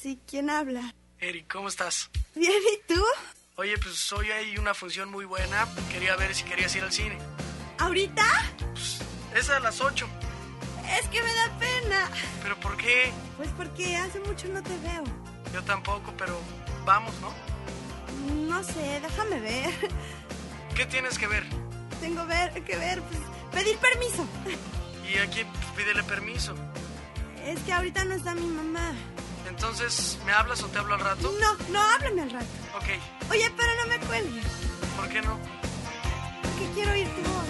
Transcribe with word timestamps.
Sí, 0.00 0.18
¿quién 0.26 0.48
habla? 0.50 0.94
Eric, 1.18 1.52
¿cómo 1.52 1.68
estás? 1.68 2.10
Bien, 2.34 2.52
¿y 2.72 2.92
tú? 2.92 3.02
Oye, 3.56 3.76
pues 3.76 4.10
hoy 4.12 4.30
hay 4.30 4.56
una 4.56 4.72
función 4.72 5.10
muy 5.10 5.26
buena. 5.26 5.68
Quería 5.92 6.16
ver 6.16 6.34
si 6.34 6.44
querías 6.44 6.74
ir 6.74 6.82
al 6.82 6.92
cine. 6.92 7.18
¿Ahorita? 7.78 8.24
Es 9.34 9.50
a 9.50 9.60
las 9.60 9.80
8. 9.80 10.08
Es 10.98 11.06
que 11.08 11.22
me 11.22 11.34
da 11.34 11.58
pena. 11.58 12.10
¿Pero 12.42 12.58
por 12.60 12.76
qué? 12.78 13.12
Pues 13.36 13.50
porque 13.56 13.96
hace 13.96 14.18
mucho 14.20 14.48
no 14.48 14.62
te 14.62 14.76
veo. 14.78 15.04
Yo 15.52 15.62
tampoco, 15.64 16.14
pero 16.16 16.40
vamos, 16.86 17.12
¿no? 17.20 17.32
No 18.48 18.64
sé, 18.64 19.00
déjame 19.00 19.40
ver. 19.40 19.70
¿Qué 20.74 20.86
tienes 20.86 21.18
que 21.18 21.26
ver? 21.26 21.44
Tengo 22.00 22.24
ver, 22.26 22.52
que 22.64 22.76
ver, 22.76 23.02
pues, 23.02 23.20
pedir 23.52 23.76
permiso. 23.76 24.26
Y 25.12 25.18
aquí 25.18 25.44
pues, 25.44 25.64
pídele 25.76 26.02
permiso. 26.04 26.54
Es 27.44 27.60
que 27.60 27.72
ahorita 27.72 28.04
no 28.04 28.14
está 28.14 28.34
mi 28.34 28.46
mamá. 28.46 28.94
Entonces, 29.50 30.16
¿me 30.24 30.32
hablas 30.32 30.62
o 30.62 30.68
te 30.68 30.78
hablo 30.78 30.94
al 30.94 31.00
rato? 31.00 31.30
No, 31.40 31.54
no, 31.72 31.80
háblame 31.80 32.22
al 32.22 32.30
rato. 32.30 32.46
Ok, 32.76 32.88
Oye, 33.30 33.52
pero 33.56 33.68
no 33.82 33.86
me 33.88 33.98
cuelgues, 34.06 34.44
¿por 34.96 35.08
qué 35.08 35.20
no? 35.22 35.38
porque 36.42 36.70
quiero 36.74 36.92
oír 36.92 37.08
tu 37.08 37.20
voz. 37.22 37.44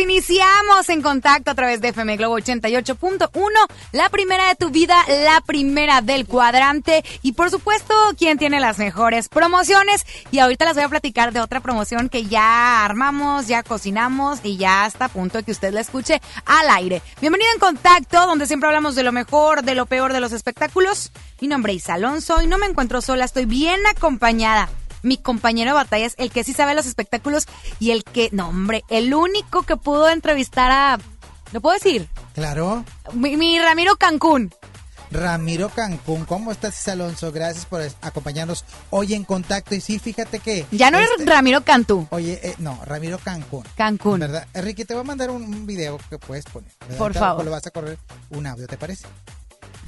Iniciamos 0.00 0.88
en 0.88 1.02
contacto 1.02 1.50
a 1.50 1.54
través 1.54 1.82
de 1.82 1.88
FM 1.88 2.16
Globo 2.16 2.38
88.1, 2.38 3.28
la 3.92 4.08
primera 4.08 4.48
de 4.48 4.54
tu 4.54 4.70
vida, 4.70 4.96
la 5.26 5.42
primera 5.42 6.00
del 6.00 6.26
cuadrante 6.26 7.04
y 7.20 7.32
por 7.32 7.50
supuesto, 7.50 7.94
quien 8.16 8.38
tiene 8.38 8.60
las 8.60 8.78
mejores 8.78 9.28
promociones. 9.28 10.06
Y 10.30 10.38
ahorita 10.38 10.64
les 10.64 10.74
voy 10.74 10.84
a 10.84 10.88
platicar 10.88 11.34
de 11.34 11.40
otra 11.40 11.60
promoción 11.60 12.08
que 12.08 12.24
ya 12.24 12.82
armamos, 12.82 13.46
ya 13.46 13.62
cocinamos 13.62 14.40
y 14.42 14.56
ya 14.56 14.86
está 14.86 15.04
a 15.04 15.08
punto 15.10 15.36
de 15.36 15.44
que 15.44 15.52
usted 15.52 15.74
la 15.74 15.82
escuche 15.82 16.22
al 16.46 16.70
aire. 16.70 17.02
Bienvenido 17.20 17.50
en 17.52 17.60
contacto, 17.60 18.26
donde 18.26 18.46
siempre 18.46 18.68
hablamos 18.68 18.94
de 18.94 19.02
lo 19.02 19.12
mejor, 19.12 19.62
de 19.64 19.74
lo 19.74 19.84
peor 19.84 20.14
de 20.14 20.20
los 20.20 20.32
espectáculos. 20.32 21.12
Mi 21.42 21.48
nombre 21.48 21.74
es 21.74 21.90
Alonso 21.90 22.40
y 22.40 22.46
no 22.46 22.56
me 22.56 22.66
encuentro 22.66 23.02
sola, 23.02 23.26
estoy 23.26 23.44
bien 23.44 23.80
acompañada 23.86 24.70
mi 25.02 25.16
compañero 25.16 25.70
de 25.70 25.74
batalla 25.74 26.06
es 26.06 26.14
el 26.18 26.30
que 26.30 26.44
sí 26.44 26.52
sabe 26.52 26.74
los 26.74 26.86
espectáculos 26.86 27.46
y 27.78 27.90
el 27.90 28.04
que, 28.04 28.28
no 28.32 28.48
hombre, 28.48 28.84
el 28.88 29.14
único 29.14 29.62
que 29.62 29.76
pudo 29.76 30.08
entrevistar 30.08 30.70
a, 30.70 30.98
¿lo 31.52 31.60
puedo 31.60 31.74
decir? 31.74 32.08
Claro. 32.34 32.84
Mi, 33.12 33.36
mi 33.36 33.58
Ramiro 33.58 33.96
Cancún. 33.96 34.52
Ramiro 35.10 35.70
Cancún, 35.70 36.24
¿cómo 36.24 36.52
estás, 36.52 36.86
Alonso? 36.86 37.32
Gracias 37.32 37.66
por 37.66 37.82
acompañarnos 38.00 38.64
hoy 38.90 39.14
en 39.14 39.24
contacto. 39.24 39.74
Y 39.74 39.80
sí, 39.80 39.98
fíjate 39.98 40.38
que. 40.38 40.66
Ya 40.70 40.90
no 40.90 40.98
este, 40.98 41.22
es 41.22 41.28
Ramiro 41.28 41.64
Cantú, 41.64 42.06
Oye, 42.10 42.38
eh, 42.42 42.54
no, 42.58 42.80
Ramiro 42.84 43.18
Cancún. 43.18 43.64
Cancún. 43.76 44.20
¿Verdad? 44.20 44.46
Enrique, 44.54 44.84
te 44.84 44.94
voy 44.94 45.00
a 45.00 45.04
mandar 45.04 45.30
un, 45.30 45.42
un 45.42 45.66
video 45.66 45.98
que 46.08 46.18
puedes 46.18 46.44
poner. 46.44 46.70
¿verdad? 46.82 46.98
Por 46.98 47.14
favor. 47.14 47.44
Lo 47.44 47.50
vas 47.50 47.66
a 47.66 47.70
correr 47.70 47.98
un 48.30 48.46
audio, 48.46 48.68
¿te 48.68 48.76
parece? 48.76 49.06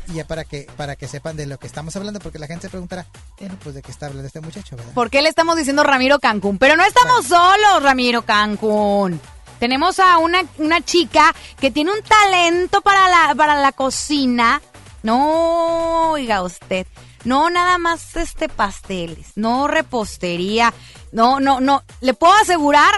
Y 0.08 0.14
ya 0.14 0.26
para 0.26 0.44
que, 0.44 0.66
para 0.76 0.96
que 0.96 1.06
sepan 1.08 1.36
de 1.36 1.46
lo 1.46 1.58
que 1.58 1.66
estamos 1.66 1.94
hablando, 1.96 2.20
porque 2.20 2.38
la 2.38 2.46
gente 2.46 2.62
se 2.62 2.70
preguntará, 2.70 3.06
bueno, 3.38 3.56
pues 3.62 3.74
de 3.74 3.82
qué 3.82 3.90
está 3.90 4.06
hablando 4.06 4.26
este 4.26 4.40
muchacho, 4.40 4.76
¿verdad? 4.76 4.92
¿Por 4.94 5.10
qué 5.10 5.22
le 5.22 5.28
estamos 5.28 5.56
diciendo 5.56 5.84
Ramiro 5.84 6.18
Cancún? 6.18 6.58
Pero 6.58 6.76
no 6.76 6.84
estamos 6.84 7.26
solos, 7.26 7.82
Ramiro 7.82 8.22
Cancún. 8.22 9.20
Tenemos 9.58 10.00
a 10.00 10.18
una, 10.18 10.42
una 10.58 10.80
chica 10.80 11.32
que 11.60 11.70
tiene 11.70 11.92
un 11.92 12.02
talento 12.02 12.80
para 12.80 13.08
la, 13.08 13.34
para 13.36 13.54
la 13.60 13.70
cocina. 13.70 14.60
No, 15.04 16.10
oiga 16.10 16.42
usted. 16.42 16.86
No 17.24 17.48
nada 17.50 17.78
más 17.78 18.16
este 18.16 18.48
pasteles, 18.48 19.32
no 19.36 19.68
repostería, 19.68 20.74
no, 21.12 21.38
no, 21.38 21.60
no. 21.60 21.84
Le 22.00 22.14
puedo 22.14 22.32
asegurar 22.34 22.92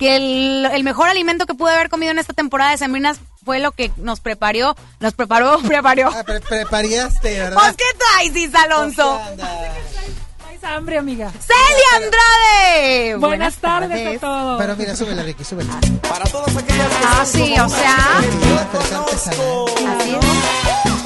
que 0.00 0.16
el, 0.16 0.66
el 0.72 0.82
mejor 0.82 1.08
alimento 1.08 1.46
que 1.46 1.54
pude 1.54 1.72
haber 1.72 1.88
comido 1.88 2.10
en 2.10 2.18
esta 2.18 2.32
temporada 2.32 2.72
de 2.72 2.78
Sembrinas 2.78 3.20
fue 3.48 3.60
lo 3.60 3.72
que 3.72 3.90
nos 3.96 4.20
preparó, 4.20 4.76
nos 5.00 5.14
preparó, 5.14 5.58
preparó. 5.66 6.10
Ah, 6.14 6.22
pre- 6.22 6.38
preparaste, 6.42 7.38
¿verdad? 7.38 7.54
¿Vos 7.56 7.74
qué 7.78 7.84
traes, 7.96 8.36
Isa 8.36 8.62
Alonso? 8.64 9.18
Traes 9.36 10.64
hambre, 10.64 10.98
amiga. 10.98 11.32
¡Celia 11.32 12.04
Andrade! 12.04 13.14
Buenas, 13.16 13.56
tardes, 13.56 14.18
a 14.18 14.20
todos. 14.20 14.60
Pero 14.60 14.76
mira, 14.76 14.94
súbele, 14.94 15.22
Ricky, 15.22 15.44
súbele. 15.44 15.70
Ah, 17.06 17.24
sí, 17.24 17.54
o 17.58 17.68
sea. 17.70 18.18
Así 18.18 20.14
es. 20.14 20.97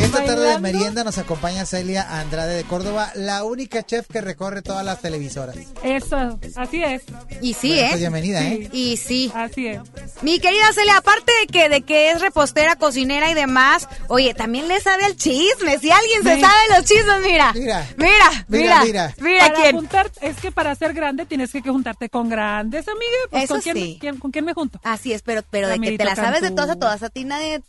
Esta 0.00 0.24
tarde 0.24 0.48
de 0.52 0.58
merienda 0.58 1.04
nos 1.04 1.18
acompaña 1.18 1.66
Celia 1.66 2.18
Andrade 2.20 2.54
de 2.54 2.64
Córdoba, 2.64 3.10
la 3.14 3.44
única 3.44 3.84
chef 3.84 4.06
que 4.06 4.20
recorre 4.20 4.62
todas 4.62 4.84
las 4.84 5.00
televisoras. 5.00 5.56
Eso, 5.82 6.38
así 6.56 6.82
es. 6.82 7.02
Y 7.42 7.54
sí, 7.54 7.68
Bueno, 7.70 7.82
pues 7.88 7.94
¿eh? 7.94 7.98
bienvenida, 7.98 8.42
¿eh? 8.44 8.68
Y 8.72 8.96
sí. 8.96 9.30
Así 9.34 9.66
es. 9.66 9.80
Mi 10.22 10.38
querida 10.40 10.72
Celia, 10.72 10.96
aparte 10.98 11.32
de 11.40 11.46
que, 11.46 11.68
de 11.68 11.82
que 11.82 12.10
es 12.10 12.20
repostera, 12.20 12.76
cocinera 12.76 13.30
y 13.30 13.34
demás, 13.34 13.88
oye, 14.08 14.34
también 14.34 14.66
le 14.68 14.80
sabe 14.80 15.04
al 15.04 15.16
chisme. 15.16 15.78
Si 15.78 15.90
alguien 15.90 16.22
se 16.22 16.34
Sí. 16.36 16.40
sabe 16.40 16.58
los 16.76 16.84
chismes, 16.86 17.20
mira. 17.22 17.52
Mira. 17.54 17.86
Mira, 17.96 18.44
Mira, 18.48 18.84
mira. 18.84 18.84
mira. 18.84 19.14
Mira, 19.20 19.46
para 19.48 19.54
quién. 19.62 19.76
juntar, 19.76 20.10
es 20.20 20.36
que 20.36 20.52
para 20.52 20.74
ser 20.74 20.94
grande 20.94 21.26
tienes 21.26 21.52
que 21.52 21.60
juntarte 21.60 22.08
con 22.08 22.28
grandes, 22.28 22.86
amiga. 22.88 23.04
Pues, 23.30 23.44
Eso 23.44 23.54
¿con 23.54 23.62
quién, 23.62 23.76
sí. 23.76 23.98
quién- 24.00 24.18
¿Con 24.18 24.30
quién 24.30 24.44
me 24.44 24.54
junto? 24.54 24.80
Así 24.84 25.12
es, 25.12 25.22
pero, 25.22 25.42
pero 25.50 25.68
de 25.68 25.78
que 25.80 25.98
te 25.98 26.04
la 26.04 26.16
sabes 26.16 26.40
de 26.40 26.50
todas 26.50 26.70
a 26.70 26.76
todas, 26.76 27.02
a 27.02 27.10
ti 27.10 27.24
nadie 27.24 27.60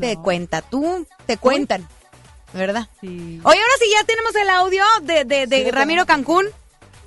te 0.00 0.16
cuenta. 0.16 0.62
Tú 0.62 1.06
te 1.26 1.36
cuentan, 1.36 1.86
¿verdad? 2.52 2.88
Sí. 3.00 3.40
Oye, 3.42 3.58
ahora 3.58 3.72
sí 3.78 3.86
ya 3.98 4.04
tenemos 4.04 4.34
el 4.34 4.48
audio 4.50 4.82
de, 5.02 5.24
de, 5.24 5.46
de 5.46 5.58
Sí, 5.58 5.64
lo 5.64 5.72
Ramiro. 5.72 6.06
Cancún. 6.06 6.46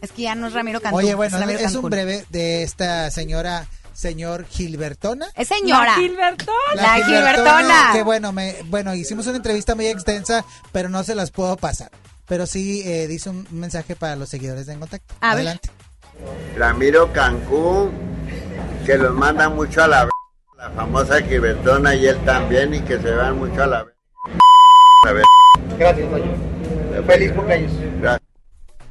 Es 0.01 0.12
que 0.12 0.24
ya 0.24 0.35
no 0.35 0.47
es 0.47 0.53
Ramiro 0.53 0.79
Cancún. 0.79 1.00
Oye, 1.00 1.15
bueno, 1.15 1.38
es 1.39 1.75
un 1.75 1.89
breve 1.89 2.25
de 2.29 2.63
esta 2.63 3.09
señora, 3.09 3.68
señor 3.94 4.45
Gilbertona. 4.45 5.27
Es 5.35 5.47
señora. 5.47 5.85
La 5.85 5.95
Gilbertona. 5.95 6.75
La 6.75 6.95
Gilbertona. 7.03 7.89
Que 7.94 8.03
bueno, 8.03 8.31
me, 8.31 8.56
bueno, 8.65 8.94
hicimos 8.94 9.25
una 9.27 9.38
entrevista 9.38 9.74
muy 9.74 9.88
extensa, 9.88 10.45
pero 10.71 10.89
no 10.89 11.03
se 11.03 11.15
las 11.15 11.31
puedo 11.31 11.57
pasar. 11.57 11.89
Pero 12.27 12.45
sí 12.45 12.83
eh, 12.85 13.07
dice 13.07 13.29
un 13.29 13.47
mensaje 13.51 13.95
para 13.95 14.15
los 14.15 14.29
seguidores 14.29 14.65
de 14.68 14.74
En 14.74 14.79
Contacto. 14.81 15.15
A 15.21 15.29
ver. 15.29 15.47
Adelante. 15.47 15.69
Ramiro 16.57 17.12
Cancún, 17.13 17.91
que 18.85 18.97
los 18.97 19.13
manda 19.13 19.50
mucho 19.50 19.83
a 19.83 19.88
la 19.88 20.09
la 20.57 20.69
famosa 20.71 21.21
Gilbertona 21.21 21.95
y 21.95 22.07
él 22.07 22.18
también, 22.25 22.74
y 22.74 22.80
que 22.81 22.98
se 23.00 23.12
van 23.12 23.38
mucho 23.38 23.63
a 23.63 23.68
la 23.68 23.83
v- 23.83 23.92
a 25.07 25.12
ver. 25.13 25.24
Gracias, 25.77 26.09
Toño. 26.09 26.25
Feliz 27.06 27.31
cumpleaños. 27.33 27.71
Gracias. 28.01 28.26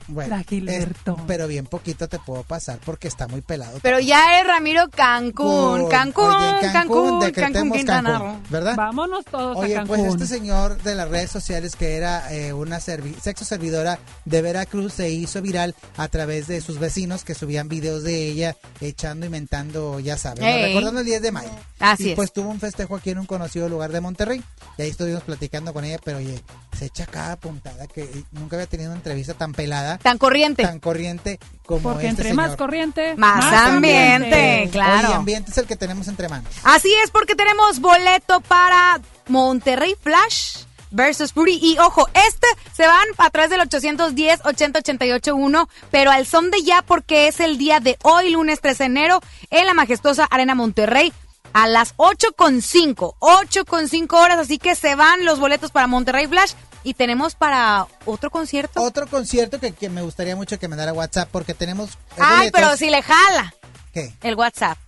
Bueno, 0.08 0.37
es- 0.37 0.87
pero 1.26 1.47
bien 1.49 1.67
poquito 1.67 2.08
te 2.08 2.19
puedo 2.19 2.43
pasar 2.44 2.79
porque 2.85 3.08
está 3.08 3.26
muy 3.29 3.41
pelado. 3.41 3.79
Pero 3.82 3.99
ya 4.00 4.41
es 4.41 4.47
Ramiro 4.47 4.88
Cancún. 4.88 5.82
Con- 5.82 5.88
Cancún, 5.88 6.25
oye, 6.26 6.37
Cancún, 6.37 6.73
Cancún, 6.73 6.73
Cancún, 6.73 7.20
decretemos 7.20 7.76
Quintana 7.76 8.11
Cancún. 8.12 8.43
¿verdad? 8.50 8.76
Vámonos 8.76 9.25
todos 9.25 9.56
Oye, 9.56 9.76
a 9.76 9.85
pues 9.85 10.00
Cancún. 10.03 10.23
este 10.23 10.35
señor 10.35 10.82
de 10.82 10.94
las 10.94 11.08
redes 11.08 11.31
sociales 11.31 11.75
que 11.76 11.97
era 11.97 12.32
eh, 12.32 12.53
una 12.53 12.79
servi- 12.79 13.19
sexo 13.20 13.44
servidora 13.44 13.99
de 14.25 14.43
Veracruz 14.43 14.93
se 14.93 15.11
hizo 15.11 15.43
viral 15.43 15.75
a 15.97 16.09
través 16.09 16.47
de 16.47 16.61
sus 16.61 16.79
vecinos 16.79 17.25
que 17.25 17.35
subían 17.35 17.69
videos 17.69 18.02
de 18.02 18.29
ella 18.29 18.56
echando 18.81 19.26
y 19.26 19.29
mentando, 19.29 19.99
ya 20.00 20.17
saben, 20.17 20.44
recordando 20.67 21.00
el 21.00 21.06
10 21.06 21.23
de 21.23 21.32
mayo. 21.32 21.50
Así 21.79 22.12
y 22.12 22.14
pues 22.14 22.29
es. 22.29 22.32
tuvo 22.32 22.49
un 22.50 22.61
festejo 22.61 22.97
aquí 22.97 23.11
en 23.11 23.19
un 23.19 23.26
conocido 23.26 23.69
lugar 23.69 23.93
de 23.93 24.00
Monterrey. 24.00 24.43
Y 24.79 24.82
ahí 24.82 24.91
estuvimos 24.91 25.23
platicando 25.23 25.73
con 25.73 25.85
ella, 25.85 25.99
pero 26.05 26.19
oye, 26.19 26.41
se 26.79 26.87
echa 26.87 27.06
cada 27.06 27.37
puntada 27.37 27.87
que 27.87 28.09
nunca 28.32 28.56
había 28.56 28.67
tenido 28.67 28.91
una 28.91 28.99
entrevista 28.99 29.35
tan 29.35 29.52
pelada, 29.52 29.96
Tan 30.03 30.19
corriente. 30.19 30.63
tan 30.63 30.81
corriente 30.81 31.39
como 31.67 31.81
Porque 31.83 32.07
este 32.07 32.11
entre 32.11 32.29
señor. 32.31 32.47
más 32.49 32.57
corriente, 32.57 33.15
Más 33.17 33.45
ambiente, 33.53 34.69
claro. 34.73 35.09
Oye, 35.09 35.17
ambiente 35.17 35.51
es 35.51 35.59
el 35.59 35.67
que 35.67 35.77
tenemos 35.77 36.09
entre 36.09 36.29
manos. 36.29 36.53
Así 36.65 36.93
es, 37.05 37.11
porque 37.11 37.35
tenemos 37.35 37.81
boleto 37.81 38.41
para 38.43 39.01
Monterrey 39.29 39.95
Flash 40.01 40.59
versus 40.93 41.33
Fury. 41.33 41.59
Y 41.61 41.77
ojo, 41.79 42.09
este 42.15 42.47
se 42.73 42.87
van 42.87 43.07
a 43.19 43.31
través 43.31 43.51
del 43.51 43.61
810 43.61 44.41
80 44.45 44.79
88 44.79 45.35
1, 45.35 45.69
pero 45.91 46.11
al 46.13 46.27
son 46.27 46.51
de 46.51 46.63
ya 46.63 46.83
porque 46.83 47.27
es 47.29 47.41
el 47.41 47.59
día 47.59 47.81
de 47.81 47.99
hoy, 48.03 48.31
lunes 48.31 48.61
13 48.61 48.85
de 48.85 48.87
enero, 48.87 49.21
en 49.51 49.67
la 49.67 49.75
majestuosa 49.75 50.25
Arena 50.25 50.55
Monterrey. 50.55 51.13
A 51.53 51.67
las 51.69 51.97
8.5, 51.97 53.15
8.5 53.19 54.13
horas, 54.13 54.39
así 54.39 54.59
que 54.59 54.75
se 54.75 54.95
van 54.95 55.25
los 55.25 55.41
boletos 55.41 55.71
para 55.71 55.87
Monterrey 55.87 56.27
Flash 56.27 56.53
y 56.87 56.94
tenemos 56.94 57.35
para 57.35 57.88
otro 58.05 58.31
concierto. 58.31 58.81
Otro 58.81 59.09
concierto 59.09 59.59
que, 59.59 59.73
que 59.73 59.88
me 59.88 60.03
gustaría 60.03 60.37
mucho 60.37 60.56
que 60.61 60.69
me 60.69 60.77
dara 60.77 60.93
WhatsApp 60.93 61.29
porque 61.33 61.53
tenemos... 61.53 61.99
Ay, 62.17 62.37
boletos. 62.50 62.61
pero 62.61 62.77
si 62.77 62.91
le 62.91 63.03
jala 63.03 63.53
¿Qué? 63.93 64.15
el 64.23 64.37
WhatsApp. 64.37 64.79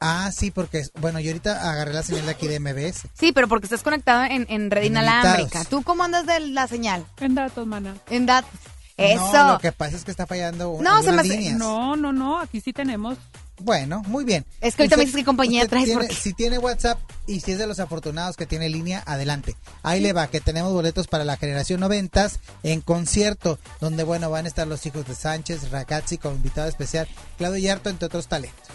Ah, 0.00 0.32
sí, 0.32 0.50
porque, 0.50 0.82
bueno, 1.00 1.20
yo 1.20 1.30
ahorita 1.30 1.70
agarré 1.70 1.92
la 1.92 2.02
señal 2.02 2.24
de 2.26 2.32
aquí 2.32 2.48
de 2.48 2.58
MBS. 2.58 3.06
Sí, 3.14 3.30
pero 3.30 3.46
porque 3.46 3.66
estás 3.66 3.84
conectado 3.84 4.24
en, 4.24 4.46
en 4.48 4.68
red 4.72 4.82
En 4.82 4.88
inalámbrica. 4.88 5.64
¿Tú 5.64 5.84
cómo 5.84 6.02
andas 6.02 6.26
de 6.26 6.40
la 6.40 6.66
señal? 6.66 7.06
En 7.20 7.36
datos, 7.36 7.64
mana. 7.68 7.94
En 8.10 8.26
datos. 8.26 8.50
Eso. 8.98 9.32
No, 9.32 9.52
lo 9.52 9.58
que 9.60 9.72
pasa 9.72 9.96
es 9.96 10.04
que 10.04 10.10
está 10.10 10.26
fallando 10.26 10.70
un- 10.70 10.82
No, 10.84 10.90
se 11.02 11.08
algunas 11.08 11.14
me 11.26 11.32
hace- 11.32 11.38
líneas. 11.40 11.58
No, 11.58 11.96
no, 11.96 12.12
no. 12.12 12.38
Aquí 12.40 12.60
sí 12.60 12.72
tenemos. 12.72 13.16
Bueno, 13.60 14.02
muy 14.06 14.24
bien. 14.24 14.44
Es 14.60 14.76
que 14.76 14.82
ahorita 14.82 14.96
me 14.96 15.04
dices 15.04 15.16
qué 15.16 15.24
compañía 15.24 15.66
traes, 15.66 15.86
tiene- 15.86 16.00
porque- 16.00 16.14
Si 16.14 16.32
tiene 16.32 16.58
WhatsApp 16.58 16.98
y 17.26 17.40
si 17.40 17.52
es 17.52 17.58
de 17.58 17.66
los 17.66 17.80
afortunados 17.80 18.36
que 18.36 18.46
tiene 18.46 18.68
línea, 18.68 19.02
adelante. 19.04 19.56
Ahí 19.82 20.00
le 20.00 20.12
va, 20.12 20.28
que 20.28 20.40
tenemos 20.40 20.72
boletos 20.72 21.08
para 21.08 21.24
la 21.24 21.36
generación 21.36 21.80
noventas 21.80 22.38
en 22.62 22.80
concierto, 22.80 23.58
donde, 23.80 24.04
bueno, 24.04 24.30
van 24.30 24.44
a 24.44 24.48
estar 24.48 24.66
los 24.68 24.84
hijos 24.86 25.06
de 25.08 25.14
Sánchez, 25.16 25.70
Ragazzi 25.70 26.18
como 26.18 26.36
invitado 26.36 26.68
especial, 26.68 27.08
Claudio 27.36 27.58
Yarto, 27.58 27.90
entre 27.90 28.06
otros 28.06 28.28
talentos. 28.28 28.68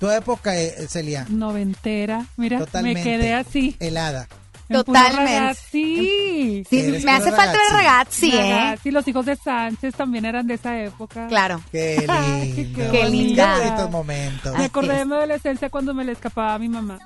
Tu 0.00 0.10
época, 0.10 0.54
eh, 0.58 0.86
Celia, 0.88 1.26
Noventera. 1.28 2.26
Mira, 2.36 2.58
totalmente 2.58 3.00
me 3.00 3.04
quedé 3.18 3.34
así. 3.34 3.76
helada. 3.80 4.28
Totalmente. 4.68 5.38
ragazzi. 5.40 6.64
Sí, 6.68 6.78
Eres 6.78 7.04
me 7.04 7.12
hace 7.12 7.30
falta 7.32 7.52
ver 7.52 7.72
ragazzi. 7.72 8.32
¿eh? 8.34 8.50
Ragazzi, 8.50 8.90
los 8.90 9.06
hijos 9.08 9.26
de 9.26 9.36
Sánchez 9.36 9.94
también 9.94 10.24
eran 10.24 10.46
de 10.46 10.54
esa 10.54 10.78
época. 10.82 11.28
Claro. 11.28 11.62
Qué 11.70 12.04
Ay, 12.08 12.52
lindo. 12.52 12.78
qué 12.78 12.90
Qué 12.90 13.08
linda. 13.08 13.54
Qué 13.54 13.64
bonitos 13.66 13.90
momentos. 13.90 14.58
Me 14.58 14.64
acordé 14.64 14.96
de 14.98 15.04
mi 15.04 15.14
adolescencia 15.14 15.70
cuando 15.70 15.94
me 15.94 16.04
le 16.04 16.12
escapaba 16.12 16.54
a 16.54 16.58
mi 16.58 16.68
mamá. 16.68 16.98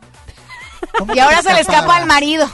¿Cómo 0.99 1.15
Y 1.15 1.19
ahora 1.19 1.43
se 1.43 1.53
le 1.53 1.61
escapa 1.61 1.97
al 1.97 2.07
marido. 2.07 2.49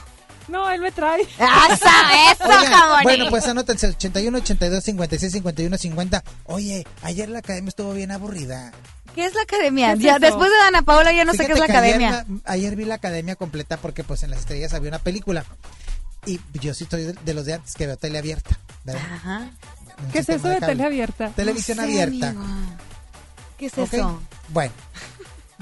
No, 0.48 0.70
él 0.70 0.80
me 0.80 0.92
trae. 0.92 1.22
¡Asa! 1.40 1.90
¡Eso, 2.32 2.44
Oigan, 2.44 3.02
bueno, 3.02 3.24
pues 3.30 3.48
anótense 3.48 3.88
81, 3.88 4.38
82, 4.38 4.84
56, 4.84 5.32
51, 5.32 5.76
50. 5.78 6.22
Oye, 6.44 6.86
ayer 7.02 7.28
la 7.28 7.40
academia 7.40 7.68
estuvo 7.68 7.92
bien 7.92 8.12
aburrida. 8.12 8.72
¿Qué 9.16 9.24
es 9.24 9.34
la 9.34 9.42
academia? 9.42 9.88
¿Qué 9.88 9.98
es 9.98 10.00
Ya, 10.04 10.18
después 10.20 10.48
de 10.50 10.56
Dana 10.58 10.82
Paola 10.82 11.12
ya 11.12 11.24
no 11.24 11.32
sé 11.32 11.46
qué 11.46 11.52
es 11.54 11.58
la 11.58 11.64
ayer 11.64 11.76
academia. 11.76 12.26
Ayer, 12.44 12.76
vi 12.76 12.84
la 12.84 12.94
academia 12.94 13.34
completa 13.34 13.76
porque 13.78 14.04
pues 14.04 14.22
en 14.22 14.30
las 14.30 14.40
estrellas 14.40 14.72
había 14.74 14.90
una 14.90 14.98
película. 15.00 15.44
Y 16.26 16.38
yo 16.60 16.74
sí 16.74 16.84
estoy 16.84 17.02
de, 17.04 17.12
de 17.14 17.34
los 17.34 17.44
de 17.46 17.54
antes 17.54 17.74
que 17.74 17.86
veo 17.86 17.96
tele 17.96 18.18
abierta. 18.18 18.58
¿verdad? 18.84 19.02
Ajá. 19.12 19.50
Un 20.04 20.12
¿Qué 20.12 20.18
es 20.20 20.28
eso 20.28 20.48
de 20.48 20.58
cable. 20.58 20.74
tele 20.74 20.84
abierta? 20.84 21.30
Televisión 21.30 21.78
No 21.78 21.84
sé, 21.84 22.02
abierta. 22.02 22.28
amigo. 22.28 22.44
¿Qué 23.58 23.66
es 23.66 23.78
eso? 23.78 24.20
Bueno, 24.50 24.72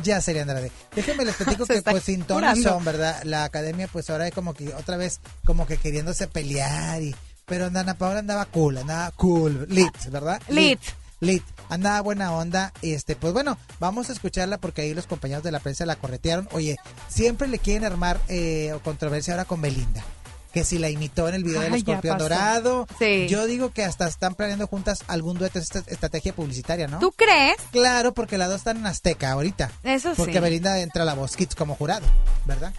ya 0.02 0.20
sería 0.20 0.42
Andrade. 0.42 0.72
Déjenme 0.96 1.24
les 1.24 1.36
platico 1.36 1.64
que 1.66 1.80
pues 1.82 2.02
sin 2.02 2.24
ton 2.24 2.38
curando. 2.38 2.68
son, 2.70 2.84
¿verdad? 2.84 3.22
La 3.24 3.44
academia 3.44 3.86
pues 3.86 4.10
ahora 4.10 4.26
es 4.26 4.34
como 4.34 4.52
que 4.54 4.74
otra 4.74 4.96
vez 4.96 5.20
como 5.44 5.66
que 5.66 5.76
queriéndose 5.76 6.26
pelear 6.26 7.00
y 7.02 7.14
pero 7.46 7.70
Dana 7.70 7.94
Paola 7.94 8.18
andaba 8.20 8.46
cool, 8.46 8.78
andaba 8.78 9.10
cool, 9.12 9.66
lit, 9.68 9.94
¿verdad? 10.10 10.40
Lit. 10.48 10.80
Lit. 11.20 11.44
Andaba 11.74 12.00
buena 12.02 12.32
onda 12.32 12.72
este 12.82 13.16
pues 13.16 13.32
bueno, 13.32 13.58
vamos 13.80 14.08
a 14.08 14.12
escucharla 14.12 14.58
porque 14.58 14.82
ahí 14.82 14.94
los 14.94 15.08
compañeros 15.08 15.42
de 15.42 15.50
la 15.50 15.58
prensa 15.58 15.84
la 15.84 15.96
corretearon. 15.96 16.48
Oye, 16.52 16.76
siempre 17.08 17.48
le 17.48 17.58
quieren 17.58 17.84
armar 17.84 18.20
eh, 18.28 18.72
o 18.74 18.78
controversia 18.80 19.34
ahora 19.34 19.44
con 19.44 19.60
Belinda. 19.60 20.04
Que 20.52 20.62
si 20.62 20.78
la 20.78 20.88
imitó 20.88 21.28
en 21.28 21.34
el 21.34 21.42
video 21.42 21.60
del 21.62 21.72
Ay, 21.72 21.80
escorpión 21.80 22.16
dorado. 22.16 22.86
Sí. 23.00 23.26
Yo 23.28 23.46
digo 23.46 23.72
que 23.72 23.82
hasta 23.82 24.06
están 24.06 24.36
planeando 24.36 24.68
juntas 24.68 25.00
algún 25.08 25.36
dueto, 25.36 25.58
esta 25.58 25.80
estrategia 25.80 26.32
publicitaria, 26.32 26.86
¿no? 26.86 27.00
¿Tú 27.00 27.10
crees? 27.10 27.56
Claro, 27.72 28.14
porque 28.14 28.38
las 28.38 28.48
dos 28.50 28.58
están 28.58 28.76
en 28.76 28.86
Azteca 28.86 29.32
ahorita. 29.32 29.72
Eso 29.82 30.10
sí. 30.10 30.14
Porque 30.16 30.38
Belinda 30.38 30.78
entra 30.78 31.02
a 31.02 31.06
la 31.06 31.14
voz 31.14 31.34
Kids 31.34 31.56
como 31.56 31.74
jurado, 31.74 32.06
¿verdad? 32.44 32.72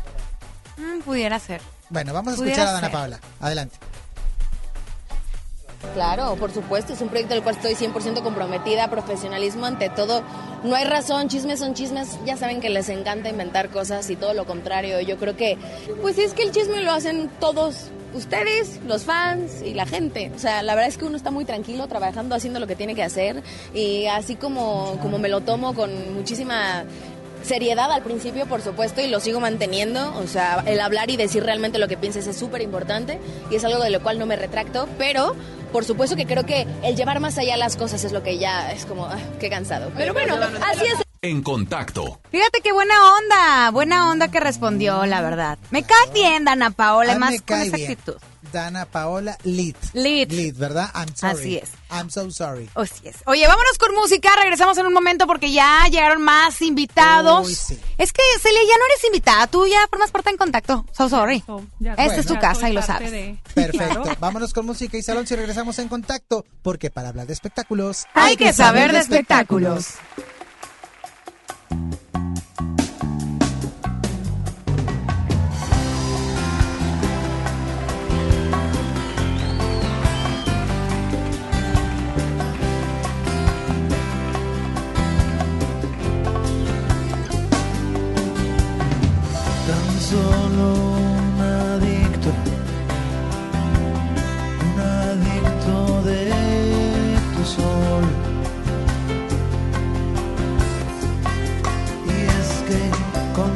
Mm, 0.77 1.01
pudiera 1.01 1.37
ser. 1.39 1.59
Bueno, 1.89 2.13
vamos 2.13 2.31
a 2.31 2.35
escuchar 2.37 2.67
a 2.67 2.71
Dana 2.71 2.87
ser. 2.87 2.91
Paola. 2.93 3.19
Adelante. 3.41 3.75
Claro, 5.93 6.35
por 6.35 6.51
supuesto, 6.51 6.93
es 6.93 7.01
un 7.01 7.09
proyecto 7.09 7.33
del 7.33 7.43
cual 7.43 7.55
estoy 7.55 7.73
100% 7.73 8.21
comprometida, 8.21 8.89
profesionalismo 8.89 9.65
ante 9.65 9.89
todo. 9.89 10.23
No 10.63 10.75
hay 10.75 10.85
razón, 10.85 11.29
chismes 11.29 11.59
son 11.59 11.73
chismes, 11.73 12.19
ya 12.25 12.37
saben 12.37 12.59
que 12.59 12.69
les 12.69 12.89
encanta 12.89 13.29
inventar 13.29 13.69
cosas 13.69 14.09
y 14.09 14.15
todo 14.15 14.33
lo 14.33 14.45
contrario. 14.45 14.99
Yo 15.01 15.17
creo 15.17 15.37
que, 15.37 15.57
pues 16.01 16.17
es 16.17 16.33
que 16.33 16.43
el 16.43 16.51
chisme 16.51 16.81
lo 16.81 16.91
hacen 16.91 17.29
todos 17.39 17.91
ustedes, 18.13 18.79
los 18.87 19.03
fans 19.03 19.61
y 19.63 19.73
la 19.73 19.85
gente. 19.85 20.31
O 20.35 20.39
sea, 20.39 20.63
la 20.63 20.75
verdad 20.75 20.89
es 20.89 20.97
que 20.97 21.05
uno 21.05 21.17
está 21.17 21.31
muy 21.31 21.45
tranquilo 21.45 21.87
trabajando, 21.87 22.35
haciendo 22.35 22.59
lo 22.59 22.67
que 22.67 22.75
tiene 22.75 22.95
que 22.95 23.03
hacer 23.03 23.43
y 23.73 24.05
así 24.07 24.35
como, 24.35 24.97
como 25.01 25.19
me 25.19 25.29
lo 25.29 25.41
tomo 25.41 25.73
con 25.73 26.13
muchísima 26.13 26.85
seriedad 27.45 27.91
al 27.91 28.01
principio, 28.01 28.45
por 28.45 28.61
supuesto, 28.61 29.01
y 29.01 29.07
lo 29.07 29.19
sigo 29.19 29.39
manteniendo. 29.39 30.13
O 30.17 30.27
sea, 30.27 30.63
el 30.65 30.79
hablar 30.81 31.09
y 31.09 31.17
decir 31.17 31.43
realmente 31.43 31.79
lo 31.79 31.87
que 31.87 31.97
pienses 31.97 32.27
es 32.27 32.37
súper 32.37 32.61
importante 32.61 33.19
y 33.49 33.55
es 33.55 33.63
algo 33.63 33.81
de 33.81 33.89
lo 33.89 34.01
cual 34.01 34.19
no 34.19 34.25
me 34.25 34.35
retracto, 34.35 34.87
pero 34.97 35.35
por 35.71 35.85
supuesto 35.85 36.15
que 36.15 36.25
creo 36.25 36.45
que 36.45 36.67
el 36.83 36.95
llevar 36.95 37.19
más 37.19 37.37
allá 37.37 37.57
las 37.57 37.75
cosas 37.75 38.03
es 38.03 38.11
lo 38.11 38.23
que 38.23 38.37
ya 38.37 38.71
es 38.71 38.85
como, 38.85 39.05
ah, 39.05 39.19
qué 39.39 39.49
cansado. 39.49 39.91
Pero 39.95 40.13
bueno, 40.13 40.35
así 40.35 40.85
es. 40.85 41.01
En 41.21 41.41
contacto. 41.41 42.19
Fíjate 42.29 42.61
qué 42.61 42.71
buena 42.71 42.93
onda, 43.17 43.71
buena 43.71 44.09
onda 44.11 44.27
que 44.29 44.39
respondió, 44.39 45.05
la 45.05 45.21
verdad. 45.21 45.57
Me 45.71 45.81
cae 45.83 46.11
bien, 46.13 46.45
Dana 46.45 46.69
Paola, 46.69 47.17
más 47.17 47.41
con 47.41 47.59
esa 47.61 47.77
bien. 47.77 47.91
actitud. 47.91 48.15
Dana 48.51 48.85
Paola 48.85 49.37
Lit. 49.43 49.75
Lit. 49.93 50.31
Lit, 50.31 50.57
¿verdad? 50.57 50.89
I'm 50.95 51.15
sorry. 51.15 51.33
Así 51.39 51.55
es. 51.57 51.69
I'm 51.91 52.09
so 52.09 52.29
sorry. 52.31 52.69
Así 52.75 53.07
es. 53.07 53.15
Oye, 53.25 53.47
vámonos 53.47 53.77
con 53.77 53.93
música, 53.95 54.29
regresamos 54.41 54.77
en 54.77 54.85
un 54.87 54.93
momento 54.93 55.27
porque 55.27 55.51
ya 55.51 55.85
llegaron 55.89 56.21
más 56.21 56.61
invitados. 56.61 57.47
Uy, 57.47 57.55
sí. 57.55 57.79
Es 57.97 58.11
que, 58.11 58.21
Celia, 58.41 58.59
ya 58.61 58.77
no 58.77 58.85
eres 58.91 59.03
invitada, 59.05 59.47
tú 59.47 59.65
ya 59.67 59.87
formas 59.89 60.11
parte 60.11 60.29
en 60.31 60.37
contacto. 60.37 60.85
So 60.91 61.09
sorry. 61.09 61.43
ya 61.79 61.93
Esta 61.93 62.15
es 62.17 62.25
tu 62.25 62.37
casa 62.39 62.69
y 62.69 62.73
lo 62.73 62.81
sabes. 62.81 63.11
de- 63.11 63.37
Perfecto. 63.53 64.01
Claro. 64.03 64.17
Vámonos 64.19 64.53
con 64.53 64.65
música 64.65 64.97
y 64.97 65.01
salón 65.03 65.25
si 65.27 65.35
regresamos 65.35 65.77
en 65.79 65.87
contacto. 65.87 66.45
Porque 66.61 66.89
para 66.89 67.09
hablar 67.09 67.27
de 67.27 67.33
espectáculos. 67.33 68.05
Hay 68.13 68.35
que 68.37 68.51
saber 68.53 68.91
de 68.91 68.99
espectáculos. 68.99 69.85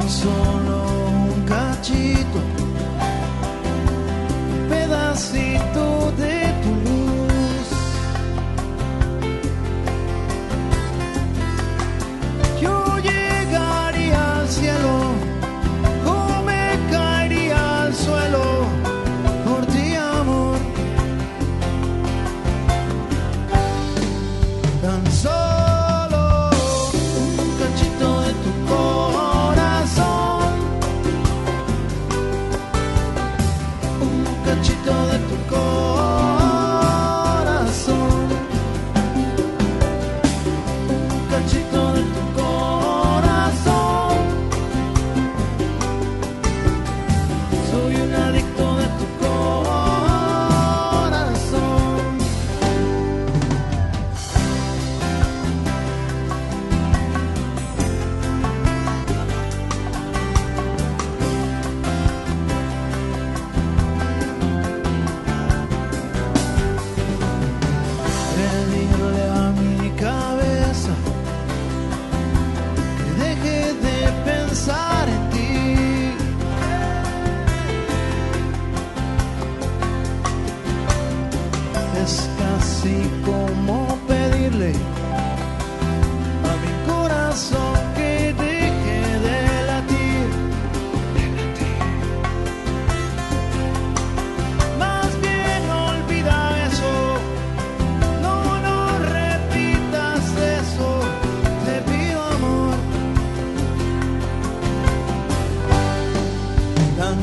Con 0.09 0.68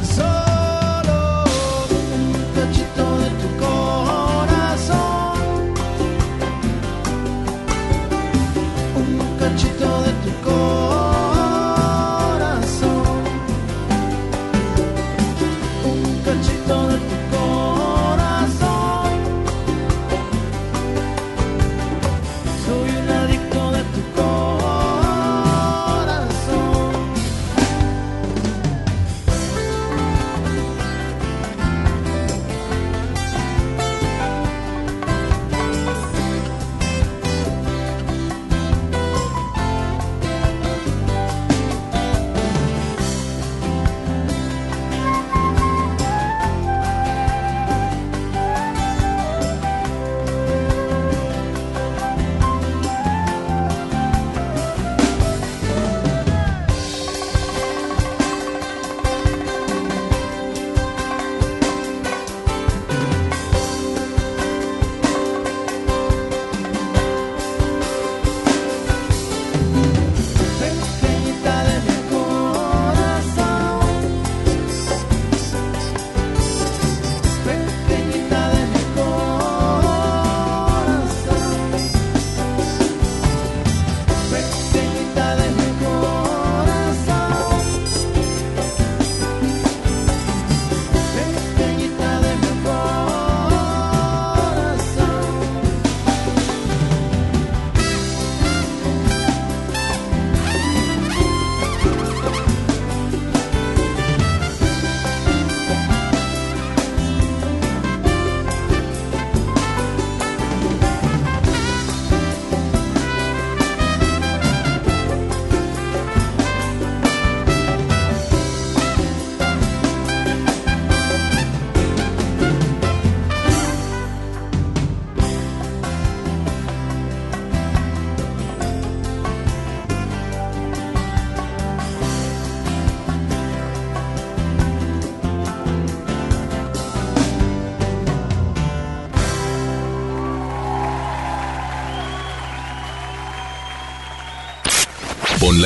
Tan 0.05 0.36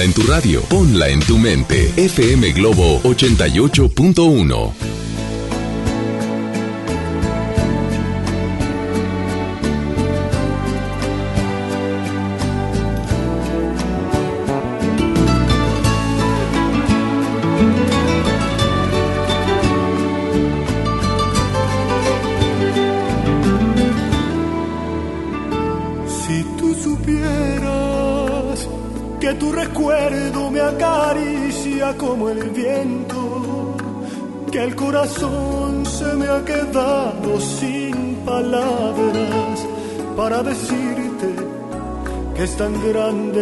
Ponla 0.01 0.07
en 0.07 0.15
tu 0.15 0.23
radio, 0.23 0.63
ponla 0.63 1.09
en 1.11 1.21
tu 1.21 1.37
mente. 1.37 1.93
FM 1.95 2.53
Globo 2.53 3.01
88.1. 3.03 4.90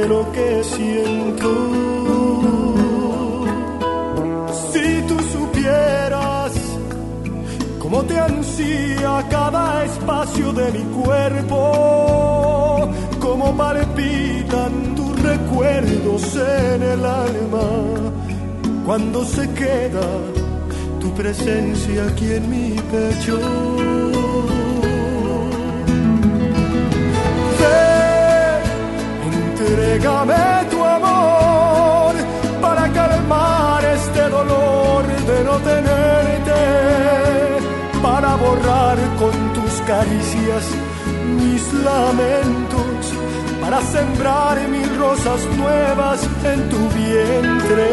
lo 0.08 0.32
que 0.32 0.64
siento. 0.64 1.50
Si 4.72 5.02
tú 5.08 5.16
supieras 5.34 6.52
cómo 7.78 8.02
te 8.04 8.18
ansía 8.18 9.24
cada 9.30 9.84
espacio 9.84 10.52
de 10.52 10.72
mi 10.72 10.84
cuerpo, 11.02 12.88
cómo 13.20 13.56
palpitan 13.56 14.94
tus 14.96 15.22
recuerdos 15.22 16.36
en 16.36 16.82
el 16.82 17.04
alma 17.04 17.68
cuando 18.86 19.24
se 19.24 19.48
queda 19.50 20.08
tu 21.00 21.12
presencia 21.14 22.06
aquí 22.06 22.32
en 22.32 22.50
mi 22.50 22.70
pecho. 22.92 24.27
Entrégame 29.58 30.66
tu 30.70 30.84
amor 30.84 32.14
para 32.60 32.88
calmar 32.90 33.84
este 33.84 34.28
dolor 34.28 35.04
de 35.06 35.44
no 35.44 35.56
tenerte 35.58 36.60
para 38.02 38.36
borrar 38.36 38.98
con 39.18 39.34
tus 39.54 39.72
caricias 39.82 40.64
mis 41.40 41.72
lamentos, 41.72 43.12
para 43.60 43.80
sembrar 43.82 44.56
mil 44.68 44.96
rosas 44.96 45.40
nuevas 45.56 46.20
en 46.44 46.68
tu 46.68 46.88
vientre. 46.90 47.88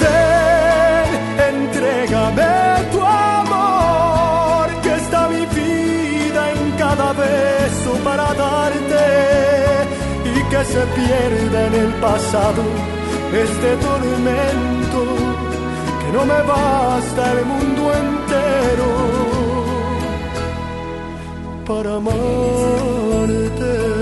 Ven, 0.00 1.10
entrégame 1.54 2.52
tu 2.92 3.00
amor, 3.02 4.68
que 4.82 4.94
está 4.94 5.28
mi 5.28 5.44
vida 5.46 6.52
en 6.52 6.70
cada 6.78 7.12
beso 7.12 7.92
para 8.02 8.32
darte 8.34 9.61
que 10.52 10.64
se 10.66 10.84
pierda 10.98 11.66
en 11.68 11.74
el 11.74 11.92
pasado 11.94 12.62
este 13.44 13.70
tormento 13.86 15.00
que 16.00 16.08
no 16.12 16.26
me 16.26 16.42
basta 16.42 17.32
el 17.32 17.46
mundo 17.46 17.82
entero 18.04 18.90
para 21.66 21.96
amarte. 21.96 24.01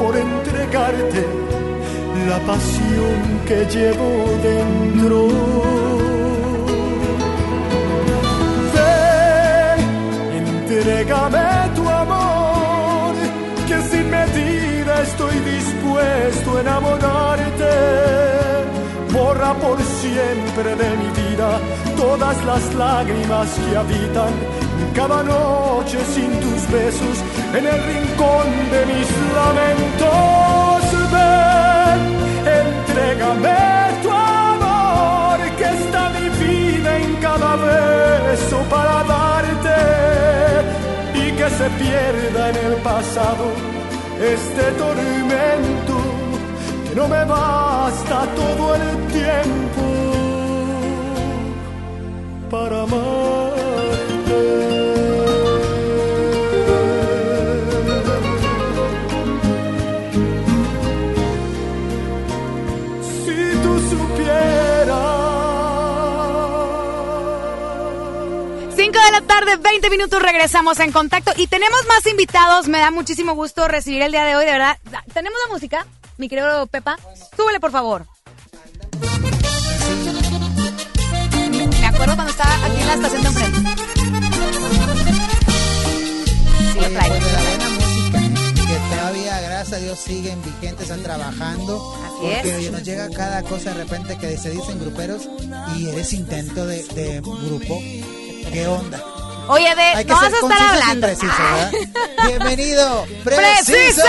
por 0.00 0.16
entregarte 0.16 1.22
la 2.26 2.38
pasión 2.50 3.20
que 3.46 3.58
llevo 3.74 4.10
dentro. 4.48 5.28
Ven, 8.74 9.80
entrégame 10.40 11.48
tu 11.76 11.84
amor, 12.02 13.12
que 13.68 13.78
sin 13.90 14.06
medida 14.18 15.02
estoy 15.02 15.36
dispuesto 15.54 16.48
a 16.56 16.60
enamorarte. 16.62 17.72
Borra 19.12 19.52
por 19.54 19.78
siempre 20.00 20.68
de 20.82 20.90
mi 21.00 21.10
vida 21.20 21.48
todas 21.96 22.36
las 22.44 22.74
lágrimas 22.74 23.48
que 23.54 23.76
habitan 23.76 24.32
cada 25.00 25.22
noche 25.22 25.98
sin 26.14 26.30
tus 26.44 26.60
besos 26.70 27.16
en 27.58 27.64
el 27.72 27.80
rincón 27.92 28.48
de 28.74 28.80
mis 28.90 29.08
lamentos. 29.38 30.80
Ven, 31.14 32.00
entrégame 32.60 33.62
tu 34.02 34.10
amor, 34.10 35.38
que 35.58 35.66
está 35.78 36.02
mi 36.16 36.26
vida 36.44 36.90
en 37.02 37.10
cada 37.26 37.50
beso 37.68 38.58
para 38.74 38.96
darte 39.14 39.80
y 41.22 41.24
que 41.38 41.48
se 41.58 41.68
pierda 41.80 42.42
en 42.50 42.56
el 42.66 42.74
pasado 42.90 43.46
este 44.34 44.64
tormento 44.82 45.96
que 46.86 46.94
no 46.94 47.08
me 47.08 47.24
basta 47.24 48.16
todo 48.40 48.64
el 48.74 48.88
tiempo 49.18 49.84
para 52.50 52.82
amarte. 52.82 54.69
Tarde, 69.40 69.56
20 69.56 69.90
minutos, 69.90 70.22
regresamos 70.22 70.78
en 70.80 70.92
contacto 70.92 71.32
y 71.36 71.46
tenemos 71.46 71.80
más 71.88 72.06
invitados. 72.06 72.68
Me 72.68 72.78
da 72.78 72.90
muchísimo 72.90 73.34
gusto 73.34 73.68
recibir 73.68 74.02
el 74.02 74.12
día 74.12 74.24
de 74.24 74.36
hoy, 74.36 74.44
de 74.44 74.52
verdad. 74.52 74.78
¿Tenemos 75.12 75.38
la 75.46 75.52
música? 75.52 75.86
Mi 76.18 76.28
querido 76.28 76.66
Pepa, 76.66 76.98
súbele 77.36 77.60
por 77.60 77.70
favor. 77.70 78.06
Me 81.80 81.86
acuerdo 81.86 82.14
cuando 82.14 82.30
estaba 82.30 82.54
aquí 82.66 82.80
en 82.80 82.86
la 82.86 82.94
estación 82.94 83.22
de 83.22 83.28
enfrente. 83.28 83.58
Sí, 86.72 86.80
lo 86.80 86.88
traigo. 86.88 87.14
Que 88.66 88.96
todavía, 88.96 89.40
gracias 89.40 89.72
a 89.72 89.82
Dios, 89.82 89.98
siguen 89.98 90.42
vigentes, 90.42 90.82
están 90.82 91.02
trabajando. 91.02 91.94
Así 92.04 92.14
porque 92.20 92.50
es. 92.50 92.56
oye, 92.56 92.70
nos 92.70 92.82
llega 92.84 93.08
cada 93.08 93.42
cosa 93.42 93.72
de 93.72 93.84
repente 93.84 94.18
que 94.18 94.36
se 94.36 94.50
dicen 94.50 94.78
gruperos 94.78 95.28
y 95.78 95.88
eres 95.88 96.12
intento 96.12 96.66
de, 96.66 96.82
de 96.82 97.20
grupo. 97.22 97.80
¿Qué 98.52 98.66
onda? 98.66 99.09
Oye, 99.48 99.74
de, 99.74 99.82
Hay 99.82 100.04
que 100.04 100.12
no 100.12 100.20
ser 100.20 100.30
vas 100.30 100.42
a 100.42 100.46
estar 100.46 100.58
y 100.58 100.80
hablando. 100.80 101.08
Bienvenido, 102.26 103.06
¡Preciso! 103.24 104.02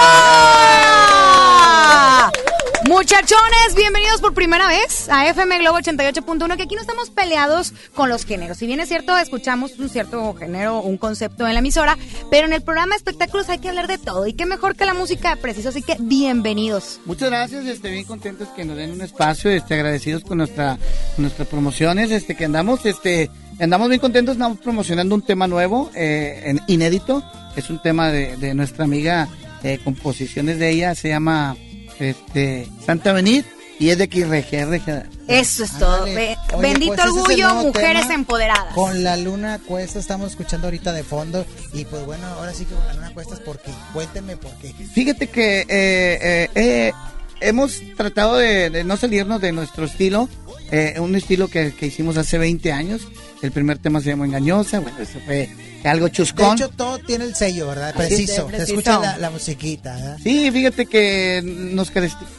Muchachones, 2.88 3.76
bienvenidos 3.76 4.22
por 4.22 4.34
primera 4.34 4.67
vez 4.67 5.08
a 5.08 5.28
FM 5.30 5.60
Globo 5.60 5.78
88.1, 5.78 6.58
que 6.58 6.63
aquí 6.63 6.76
no 6.76 6.82
estamos 6.82 7.10
peleados 7.10 7.74
con 7.94 8.10
los 8.10 8.26
géneros. 8.26 8.58
Si 8.58 8.65
bien 8.65 8.80
es 8.80 8.89
cierto, 8.89 9.15
escuchamos 9.17 9.78
un 9.78 9.88
cierto 9.88 10.34
género, 10.34 10.82
un 10.82 10.98
concepto 10.98 11.48
en 11.48 11.54
la 11.54 11.60
emisora, 11.60 11.98
pero 12.30 12.48
en 12.48 12.54
el 12.54 12.62
programa 12.63 12.96
de 12.96 12.98
espectáculos 12.98 13.50
hay 13.50 13.60
que 13.60 13.70
hablar 13.70 13.88
de 13.88 13.98
todo. 13.98 14.26
Y 14.26 14.34
qué 14.34 14.46
mejor 14.46 14.76
que 14.76 14.86
la 14.86 14.94
música 14.94 15.36
de 15.36 15.41
preciso, 15.41 15.70
así 15.70 15.84
que 15.84 15.96
bienvenidos. 16.00 17.00
Muchas 17.06 17.30
gracias, 17.30 17.65
este, 17.65 17.89
bien 17.91 18.06
contentos 18.06 18.50
que 18.50 18.65
nos 18.65 18.76
den 18.76 18.91
un 18.91 19.02
espacio, 19.02 19.52
este, 19.52 19.76
agradecidos 19.76 20.24
con 20.24 20.39
nuestra, 20.39 20.78
con 21.15 21.24
nuestras 21.24 21.48
promociones, 21.48 22.12
este, 22.12 22.36
que 22.36 22.46
andamos, 22.46 22.86
este, 22.86 23.30
andamos 23.62 23.89
bien 23.89 24.02
contentos, 24.02 24.36
estamos 24.36 24.58
promocionando 24.60 25.15
un 25.15 25.21
tema 25.21 25.47
nuevo, 25.47 25.91
eh, 25.95 26.41
en, 26.45 26.62
inédito, 26.67 27.24
es 27.56 27.69
un 27.69 27.82
tema 27.82 28.12
de, 28.12 28.38
de 28.38 28.54
nuestra 28.54 28.86
amiga, 28.86 29.28
eh, 29.63 29.80
composiciones 29.84 30.60
de 30.60 30.69
ella, 30.69 30.95
se 30.95 31.10
llama, 31.10 31.56
este, 32.00 32.67
Santa 32.86 33.13
Benit, 33.13 33.45
y 33.82 33.89
es 33.89 33.97
de 33.97 34.04
aquí, 34.04 34.24
regia, 34.24 34.67
regia. 34.67 35.10
Eso 35.28 35.63
es 35.63 35.78
todo. 35.80 36.04
Oye, 36.04 36.38
Bendito 36.60 36.93
pues 36.93 37.04
el 37.04 37.12
orgullo, 37.12 37.56
mujeres 37.56 38.10
empoderadas. 38.12 38.76
Con 38.76 39.04
la 39.04 39.17
luna 39.17 39.60
cuesta 39.65 39.97
estamos 39.97 40.32
escuchando 40.32 40.67
ahorita 40.67 40.93
de 40.93 41.04
fondo 41.04 41.47
y 41.74 41.86
pues 41.86 42.06
bueno, 42.06 42.28
ahora 42.28 42.54
sí 42.54 42.65
que 42.65 42.76
con 42.76 42.86
la 42.86 42.93
luna 42.93 43.12
cuesta 43.12 43.34
es 43.34 43.39
porque 43.39 43.71
cuéntenme 43.91 44.38
por 44.38 44.52
qué. 44.60 44.71
Fíjate 44.71 45.28
que 45.28 45.62
eh, 45.62 45.65
eh, 45.67 46.50
eh, 46.54 46.91
hemos 47.39 47.82
tratado 47.97 48.38
de, 48.38 48.69
de 48.69 48.84
no 48.84 48.97
salirnos 48.97 49.41
de 49.41 49.52
nuestro 49.52 49.86
estilo, 49.86 50.30
eh, 50.71 50.95
un 51.00 51.15
estilo 51.15 51.47
que, 51.47 51.74
que 51.74 51.88
hicimos 51.88 52.17
hace 52.17 52.38
20 52.38 52.71
años. 52.71 53.08
El 53.41 53.51
primer 53.51 53.77
tema 53.80 54.01
se 54.01 54.10
llamó 54.10 54.25
Engañosa, 54.25 54.80
bueno, 54.80 54.99
eso 54.99 55.19
fue 55.25 55.49
algo 55.84 56.06
De 56.06 56.12
chuscón. 56.12 56.56
hecho 56.58 56.69
todo 56.69 56.99
tiene 56.99 57.25
el 57.25 57.36
sello, 57.36 57.67
¿verdad? 57.67 57.93
Preciso. 57.95 58.47
Se 58.49 58.63
escucha 58.63 58.99
la, 58.99 59.17
la 59.17 59.30
musiquita, 59.32 59.95
¿verdad? 59.95 60.17
Sí, 60.21 60.51
fíjate 60.51 60.86
que 60.86 61.41
nos, 61.43 61.91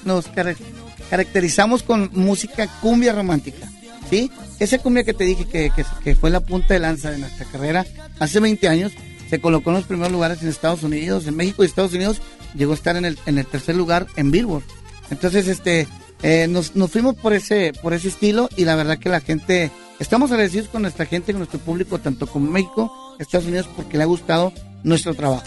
nos 0.04 0.28
caracterizamos 1.10 1.82
con 1.82 2.10
música 2.12 2.68
cumbia 2.80 3.12
romántica, 3.12 3.68
¿sí? 4.08 4.30
Esa 4.60 4.78
cumbia 4.78 5.02
que 5.04 5.12
te 5.14 5.24
dije 5.24 5.44
que, 5.46 5.70
que, 5.74 5.84
que 6.04 6.14
fue 6.14 6.30
la 6.30 6.40
punta 6.40 6.74
de 6.74 6.80
lanza 6.80 7.10
de 7.10 7.18
nuestra 7.18 7.46
carrera 7.46 7.84
hace 8.20 8.38
20 8.38 8.68
años, 8.68 8.92
se 9.28 9.40
colocó 9.40 9.70
en 9.70 9.76
los 9.76 9.84
primeros 9.86 10.12
lugares 10.12 10.40
en 10.42 10.48
Estados 10.48 10.82
Unidos, 10.84 11.26
en 11.26 11.34
México 11.36 11.62
y 11.62 11.66
Estados 11.66 11.94
Unidos, 11.94 12.22
llegó 12.54 12.72
a 12.72 12.76
estar 12.76 12.96
en 12.96 13.04
el, 13.06 13.18
en 13.26 13.38
el 13.38 13.46
tercer 13.46 13.74
lugar 13.74 14.06
en 14.16 14.30
Billboard. 14.30 14.62
Entonces, 15.10 15.48
este, 15.48 15.88
eh, 16.22 16.46
nos, 16.48 16.76
nos 16.76 16.90
fuimos 16.90 17.16
por 17.16 17.32
ese, 17.32 17.72
por 17.82 17.92
ese 17.92 18.08
estilo 18.08 18.48
y 18.56 18.64
la 18.64 18.76
verdad 18.76 18.98
que 18.98 19.08
la 19.08 19.20
gente, 19.20 19.70
estamos 20.02 20.30
agradecidos 20.32 20.68
con 20.68 20.82
nuestra 20.82 21.06
gente, 21.06 21.32
con 21.32 21.38
nuestro 21.38 21.60
público, 21.60 21.98
tanto 21.98 22.26
como 22.26 22.50
México, 22.50 22.92
Estados 23.18 23.46
Unidos, 23.46 23.68
porque 23.74 23.96
le 23.96 24.02
ha 24.02 24.06
gustado 24.06 24.52
nuestro 24.82 25.14
trabajo. 25.14 25.44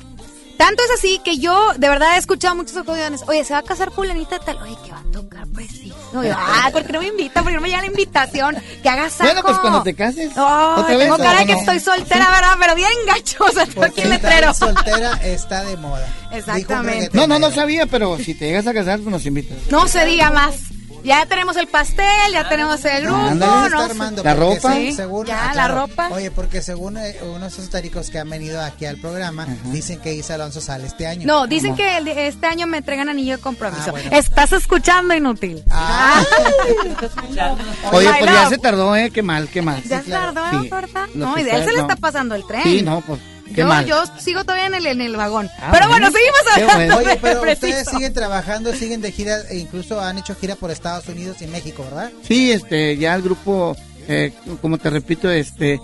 Tanto 0.58 0.82
es 0.84 0.92
así 0.98 1.20
que 1.24 1.38
yo 1.38 1.74
de 1.78 1.90
verdad 1.90 2.16
he 2.16 2.18
escuchado 2.18 2.56
muchas 2.56 2.78
ocasiones. 2.78 3.24
Oye, 3.28 3.44
se 3.44 3.54
va 3.54 3.60
a 3.60 3.64
casar 3.64 3.92
fulanita 3.92 4.40
tal. 4.40 4.58
Oye, 4.62 4.78
que 4.86 4.92
va 4.92 5.00
a 5.00 5.12
tocar 5.12 5.46
preciso. 5.48 5.96
Yo, 6.14 6.34
ah, 6.34 6.70
¿por 6.72 6.86
qué 6.86 6.94
no 6.94 7.02
me 7.02 7.08
invita? 7.08 7.42
¿Por 7.42 7.52
qué 7.52 7.56
no 7.58 7.62
me 7.62 7.68
llega 7.68 7.82
la 7.82 7.88
invitación? 7.88 8.56
Que 8.82 8.88
haga 8.88 9.10
saco. 9.10 9.26
Bueno, 9.26 9.42
pues 9.42 9.58
cuando 9.58 9.84
te 9.84 9.94
cases. 9.94 10.32
Ay, 10.38 10.82
¿Otra 10.82 10.96
vez? 10.96 11.00
tengo 11.00 11.18
cara 11.18 11.40
de 11.40 11.46
que 11.46 11.54
no. 11.54 11.60
estoy 11.60 11.80
soltera, 11.82 12.32
¿verdad? 12.32 12.56
Pero 12.58 12.76
bien 12.76 12.90
gachosa. 13.06 13.64
Aquí 13.86 14.02
el 14.04 14.10
letrero. 14.12 14.54
soltera 14.54 15.14
está 15.24 15.66
de 15.66 15.76
moda. 15.76 16.08
Exactamente. 16.32 17.10
No, 17.12 17.28
no, 17.28 17.38
no 17.38 17.52
sabía, 17.52 17.86
pero 17.88 18.18
si 18.18 18.34
te 18.34 18.46
llegas 18.46 18.66
a 18.66 18.74
casar, 18.74 19.00
pues 19.00 19.12
nos 19.12 19.26
invitas. 19.26 19.58
No 19.70 19.90
se 19.90 20.06
diga 20.06 20.32
más. 20.32 20.56
Ya 21.06 21.26
tenemos 21.28 21.56
el 21.58 21.68
pastel, 21.68 22.06
ya 22.34 22.50
tenemos 22.50 22.84
el 22.84 23.04
grupo. 23.04 23.18
Ándale. 23.18 23.40
no 23.62 23.66
está 23.66 23.78
sé. 23.78 23.92
armando. 23.92 24.24
La 24.24 24.36
porque 24.36 24.56
ropa. 24.56 24.74
se- 24.74 24.92
según- 24.94 25.26
Ya, 25.28 25.50
ah, 25.52 25.54
la 25.54 25.68
ropa. 25.68 26.10
Oye, 26.12 26.32
porque 26.32 26.62
según 26.62 26.98
eh, 26.98 27.18
unos 27.36 27.58
esotéricos 27.58 28.10
que 28.10 28.20
han 28.20 28.30
venido 28.30 28.62
aquí 28.62 28.86
al 28.86 28.98
programa, 28.98 29.46
dicen 29.66 30.00
que 30.00 30.14
Isa 30.14 30.34
Alonso 30.34 30.62
sale 30.62 30.88
este 30.88 31.06
año. 31.08 31.26
No, 31.26 31.48
dicen 31.48 31.76
que 31.76 31.98
el- 31.98 32.08
este 32.08 32.48
año 32.48 32.66
me 32.68 32.78
entregan 32.80 33.08
anillo 33.08 33.38
de 33.38 33.42
compromiso. 33.42 33.84
Ah, 33.88 33.92
bueno. 33.92 34.10
Estás 34.12 34.52
escuchando, 34.52 35.14
inútil. 35.14 35.64
Ah. 35.70 36.24
Oye, 37.92 38.10
My 38.12 38.20
pues 38.20 38.32
ya 38.32 38.50
se 38.50 38.58
tardó, 38.58 38.96
¿eh? 38.96 39.12
Qué 39.12 39.22
mal, 39.22 39.48
qué 39.50 39.62
mal. 39.62 39.82
Ya 39.84 40.02
tardó, 40.02 40.42
Sí. 40.62 40.70
No, 41.14 41.38
y 41.38 41.44
de 41.44 41.52
él 41.52 41.64
se 41.66 41.72
le 41.72 41.78
no. 41.78 41.82
está 41.84 41.96
pasando 41.96 42.36
el 42.36 42.46
tren. 42.46 42.64
Sí, 42.64 42.82
no, 42.82 43.02
pues, 43.02 43.20
qué 43.54 43.62
yo, 43.62 43.68
mal. 43.68 43.86
yo 43.86 44.04
sigo 44.20 44.44
todavía 44.44 44.68
en 44.68 44.76
el, 44.76 44.86
en 44.86 45.02
el 45.02 45.16
vagón. 45.16 45.50
Ah, 45.60 45.70
pero 45.72 45.88
bueno, 45.88 46.10
bueno. 46.10 46.18
seguimos 46.18 46.40
hablando. 46.54 46.96
bueno. 46.96 47.10
Oye, 47.10 47.20
pero 47.22 47.42
de 47.42 47.54
ustedes 47.54 47.88
siguen 47.90 48.14
trabajando, 48.14 48.74
siguen 48.74 49.02
de 49.02 49.12
gira, 49.12 49.42
e 49.50 49.58
incluso 49.58 50.00
han 50.02 50.18
hecho 50.18 50.36
gira 50.36 50.56
por 50.56 50.72
Estados 50.72 51.08
Unidos 51.08 51.42
y 51.42 51.48
México, 51.48 51.84
¿verdad? 51.84 52.12
Sí, 52.24 52.52
este, 52.52 52.98
ya 52.98 53.16
el 53.16 53.22
grupo, 53.22 53.76
eh, 54.08 54.34
como 54.62 54.78
te 54.78 54.90
repito, 54.90 55.30
este, 55.30 55.80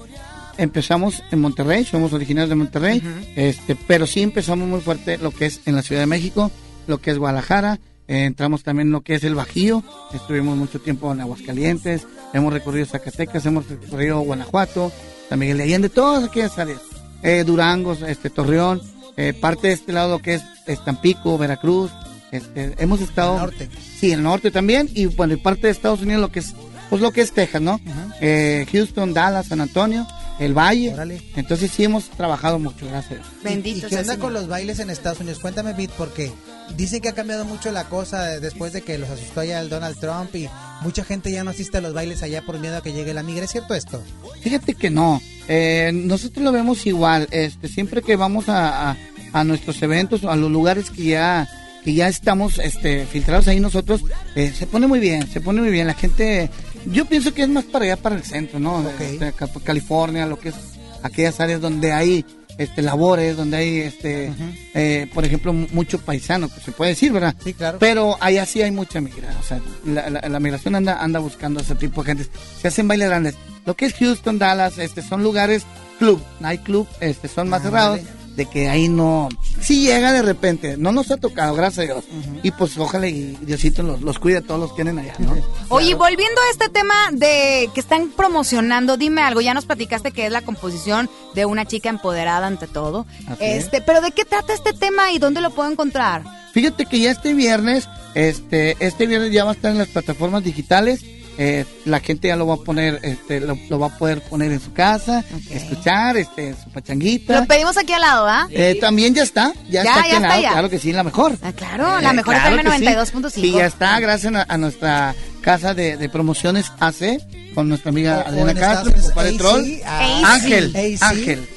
empezamos 0.58 1.24
en 1.32 1.40
Monterrey, 1.42 1.86
somos 1.86 2.14
originarios 2.14 2.50
de 2.50 2.56
Monterrey, 2.56 3.02
este, 3.36 3.76
pero 3.88 4.06
sí 4.08 4.22
empezamos 4.22 4.68
muy 4.68 4.82
fuerte 4.82 5.18
lo 5.18 5.32
que 5.32 5.48
es 5.48 5.62
en 5.66 5.76
la 5.76 5.82
Ciudad 5.82 6.02
de 6.02 6.08
México, 6.08 6.52
lo 6.88 7.00
que 7.00 7.12
es 7.12 7.18
Guadalajara, 7.18 7.80
eh, 8.08 8.26
entramos 8.26 8.64
también 8.64 8.90
en 8.90 8.92
lo 8.92 9.02
que 9.02 9.16
es 9.16 9.24
el 9.24 9.36
Bajío, 9.36 9.84
estuvimos 10.14 10.58
mucho 10.58 10.80
tiempo 10.80 11.12
en 11.12 11.22
Aguascalientes, 11.22 12.06
hemos 12.34 12.54
recorrido 12.54 12.86
Zacatecas, 12.86 13.46
hemos 13.46 13.68
recorrido 13.68 14.20
Guanajuato, 14.20 14.92
San 15.30 15.40
Miguel 15.40 15.58
de 15.58 15.64
Allende, 15.64 15.90
todas 15.90 16.26
aquellas 16.26 16.58
áreas, 16.60 16.82
eh, 17.24 17.44
Durango, 17.46 17.94
este, 17.94 18.30
Torreón, 18.30 18.82
eh, 19.18 19.34
parte 19.34 19.68
de 19.68 19.74
este 19.74 19.92
lado 19.92 20.18
lo 20.18 20.20
que 20.20 20.36
es, 20.36 20.44
es 20.68 20.84
Tampico, 20.84 21.38
Veracruz, 21.38 21.92
este, 22.32 22.76
hemos 22.78 23.02
estado... 23.02 23.36
El 23.36 23.42
norte. 23.42 23.70
Sí, 24.00 24.12
el 24.12 24.24
norte 24.24 24.52
también, 24.52 24.90
y 24.94 25.06
bueno, 25.08 25.34
y 25.34 25.38
parte 25.38 25.68
de 25.68 25.72
Estados 25.72 26.02
Unidos 26.02 26.22
lo 26.22 26.32
que 26.32 26.40
es, 26.40 26.54
pues 26.90 27.02
lo 27.02 27.12
que 27.12 27.22
es 27.22 27.32
Texas, 27.32 27.62
¿no? 27.62 27.80
Eh, 28.22 28.66
Houston, 28.72 29.14
Dallas, 29.14 29.48
San 29.48 29.62
Antonio, 29.62 30.08
el 30.42 30.58
Valle. 30.58 30.94
Órale. 30.94 31.22
Entonces 31.36 31.72
sí 31.72 31.84
hemos 31.84 32.10
trabajado 32.10 32.60
mucho, 32.60 32.88
gracias. 32.88 33.22
Bendito 33.44 33.88
¿Y 33.88 33.90
qué 33.90 33.98
onda 33.98 34.18
con 34.18 34.34
los 34.34 34.48
bailes 34.48 34.80
en 34.80 34.90
Estados 34.90 35.20
Unidos? 35.20 35.40
Cuéntame, 35.40 35.74
Bit, 35.74 35.92
porque 35.92 36.32
dicen 36.76 37.00
que 37.00 37.10
ha 37.10 37.14
cambiado 37.14 37.46
mucho 37.46 37.72
la 37.72 37.86
cosa 37.86 38.40
después 38.40 38.74
de 38.74 38.82
que 38.82 38.98
los 38.98 39.10
asustó 39.10 39.44
ya 39.44 39.62
el 39.62 39.70
Donald 39.70 40.00
Trump 40.00 40.36
y 40.36 40.50
mucha 40.82 41.04
gente 41.04 41.32
ya 41.32 41.44
no 41.44 41.52
asiste 41.52 41.78
a 41.78 41.82
los 41.82 41.94
bailes 41.94 42.24
allá 42.24 42.42
por 42.42 42.60
miedo 42.60 42.78
a 42.78 42.82
que 42.82 42.92
llegue 42.92 43.14
la 43.14 43.24
migra. 43.24 43.46
¿Es 43.46 43.52
cierto 43.52 43.76
esto? 43.76 44.02
Fíjate 44.42 44.74
que 44.74 44.90
no, 44.90 45.22
eh, 45.48 45.92
nosotros 45.94 46.44
lo 46.44 46.52
vemos 46.52 46.86
igual, 46.88 47.28
este, 47.32 47.68
siempre 47.68 48.02
que 48.02 48.16
vamos 48.16 48.50
a, 48.50 48.92
a, 48.92 48.98
a 49.34 49.44
nuestros 49.44 49.82
eventos, 49.84 50.24
a 50.24 50.36
los 50.36 50.50
lugares 50.52 50.90
que 50.90 51.04
ya 51.04 51.48
que 51.84 51.94
ya 51.94 52.08
estamos 52.08 52.60
este, 52.60 53.06
filtrados 53.06 53.48
ahí 53.48 53.60
nosotros, 53.60 54.04
eh, 54.36 54.54
se 54.56 54.68
pone 54.68 54.88
muy 54.88 55.00
bien, 55.00 55.28
se 55.28 55.42
pone 55.42 55.62
muy 55.62 55.72
bien. 55.72 55.88
La 55.88 55.94
gente, 55.94 56.50
yo 56.86 57.06
pienso 57.06 57.34
que 57.34 57.44
es 57.44 57.50
más 57.50 57.66
para 57.66 57.86
allá, 57.86 57.98
para 57.98 58.16
el 58.16 58.24
centro, 58.24 58.60
¿no? 58.60 58.84
Este, 59.00 59.34
California, 59.64 60.26
lo 60.26 60.40
que 60.40 60.50
es 60.50 60.56
aquellas 61.04 61.40
áreas 61.40 61.62
donde 61.62 61.92
hay 61.94 62.26
este 62.58 62.82
labores, 62.82 63.38
donde 63.38 63.58
hay, 63.58 63.80
este, 63.80 64.32
eh, 64.76 65.08
por 65.14 65.26
ejemplo, 65.26 65.52
mu- 65.54 65.68
mucho 65.72 66.00
paisano, 66.00 66.48
que 66.54 66.60
se 66.60 66.72
puede 66.72 66.92
decir, 66.92 67.12
¿verdad? 67.12 67.34
Sí, 67.44 67.54
claro. 67.54 67.80
Pero 67.80 68.18
allá 68.20 68.46
sí 68.46 68.62
hay 68.62 68.70
mucha 68.72 69.02
migración, 69.02 69.38
o 69.40 69.44
sea, 69.44 69.62
la, 69.86 70.10
la- 70.10 70.30
la 70.30 70.40
migración 70.40 70.76
anda, 70.76 71.02
anda 71.02 71.20
buscando 71.20 71.60
a 71.60 71.64
ese 71.64 71.74
tipo 71.76 72.04
de 72.04 72.08
gente. 72.16 72.28
Se 72.62 72.68
hacen 72.68 72.88
bailes 72.88 73.08
grandes. 73.10 73.36
Lo 73.66 73.76
que 73.76 73.86
es 73.86 73.94
Houston, 73.96 74.38
Dallas, 74.38 74.78
este, 74.78 75.02
son 75.02 75.24
lugares 75.24 75.64
club, 75.98 76.22
night 76.40 76.62
club, 76.62 76.88
este, 77.00 77.28
son 77.28 77.50
más 77.50 77.62
Ah, 77.62 77.64
cerrados, 77.64 78.00
vale. 78.04 78.21
De 78.36 78.46
que 78.46 78.70
ahí 78.70 78.88
no, 78.88 79.30
sí 79.60 79.82
llega 79.82 80.14
de 80.14 80.22
repente, 80.22 80.78
no 80.78 80.92
nos 80.92 81.12
ha 81.12 81.18
tocado, 81.18 81.54
gracias 81.54 81.80
a 81.90 81.94
Dios. 81.94 82.06
Y 82.44 82.52
pues 82.52 82.78
ojalá 82.78 83.08
y 83.08 83.38
Diosito 83.42 83.84
los, 83.84 84.02
los 84.02 84.20
cuide 84.20 84.38
a 84.38 84.42
todos 84.42 84.60
los 84.60 84.70
que 84.72 84.84
tienen 84.84 85.00
allá, 85.00 85.16
¿no? 85.20 85.36
Oye, 85.70 85.96
volviendo 85.96 86.42
a 86.42 86.52
este 86.52 86.70
tema 86.70 86.94
de 87.12 87.70
que 87.74 87.80
están 87.80 88.10
promocionando, 88.10 88.98
dime 88.98 89.22
algo, 89.22 89.42
ya 89.42 89.54
nos 89.54 89.66
platicaste 89.66 90.12
que 90.12 90.26
es 90.26 90.32
la 90.32 90.42
composición 90.42 91.10
de 91.36 91.46
una 91.46 91.66
chica 91.66 91.90
empoderada 91.90 92.48
ante 92.48 92.68
todo. 92.68 93.06
Así 93.28 93.44
es. 93.44 93.66
Este, 93.66 93.82
pero 93.82 94.02
¿de 94.02 94.12
qué 94.12 94.26
trata 94.26 94.54
este 94.54 94.74
tema 94.74 95.12
y 95.12 95.20
dónde 95.20 95.42
lo 95.42 95.52
puedo 95.52 95.70
encontrar? 95.70 96.24
Fíjate 96.54 96.86
que 96.86 97.00
ya 97.00 97.12
este 97.12 97.34
viernes, 97.34 97.88
este, 98.14 98.76
este 98.80 99.08
viernes 99.08 99.32
ya 99.32 99.46
va 99.46 99.52
a 99.52 99.54
estar 99.54 99.72
en 99.72 99.78
las 99.78 99.88
plataformas 99.88 100.44
digitales. 100.44 101.04
Eh, 101.38 101.66
la 101.86 102.00
gente 102.00 102.28
ya 102.28 102.36
lo 102.36 102.46
va 102.48 102.56
a 102.56 102.58
poner, 102.58 103.00
este, 103.04 103.40
lo, 103.40 103.58
lo 103.70 103.80
va 103.80 103.88
a 103.88 103.98
poder 103.98 104.22
poner 104.22 104.52
en 104.52 104.60
su 104.60 104.74
casa, 104.74 105.24
escuchar, 105.50 106.18
este, 106.18 106.54
su 106.62 106.70
pachanguita. 106.72 107.40
Lo 107.42 107.46
pedimos 107.48 107.78
aquí 107.78 107.94
al 107.94 108.02
lado, 108.02 108.28
¿ah? 108.28 108.48
Eh, 108.52 108.78
también 108.80 109.14
ya 109.14 109.24
está, 109.24 109.54
ya, 109.70 109.84
Ya, 109.84 109.90
está 109.90 109.96
ya 109.96 110.02
aquí 110.02 110.16
al 110.16 110.22
lado, 110.24 110.42
claro 110.42 110.70
que 110.70 110.80
sí, 110.80 110.92
la 110.94 111.04
mejor. 111.04 111.38
Ah, 111.42 111.54
claro, 111.54 112.00
la 112.02 112.14
mejor 112.14 112.36
claro 112.36 112.56
FM 112.58 112.70
que 112.70 112.78
sí. 112.78 112.86
92.5. 112.86 113.30
Sí, 113.32 113.52
ya 113.52 113.66
está, 113.66 114.00
gracias 114.00 114.34
a, 114.36 114.46
a 114.48 114.58
nuestra 114.58 115.16
casa 115.42 115.74
de, 115.74 115.98
de 115.98 116.10
promociones 116.10 116.72
AC, 116.80 117.20
con 117.56 117.68
nuestra 117.70 117.90
amiga 117.90 118.22
Adriana 118.22 118.54
Castro, 118.54 118.94
mi 118.96 119.02
compadre 119.02 119.34
Troll. 119.34 119.62
AC, 119.62 119.84
AC. 119.86 120.24
Ángel, 120.26 120.76
AC. 120.76 121.04
Ángel. 121.04 121.48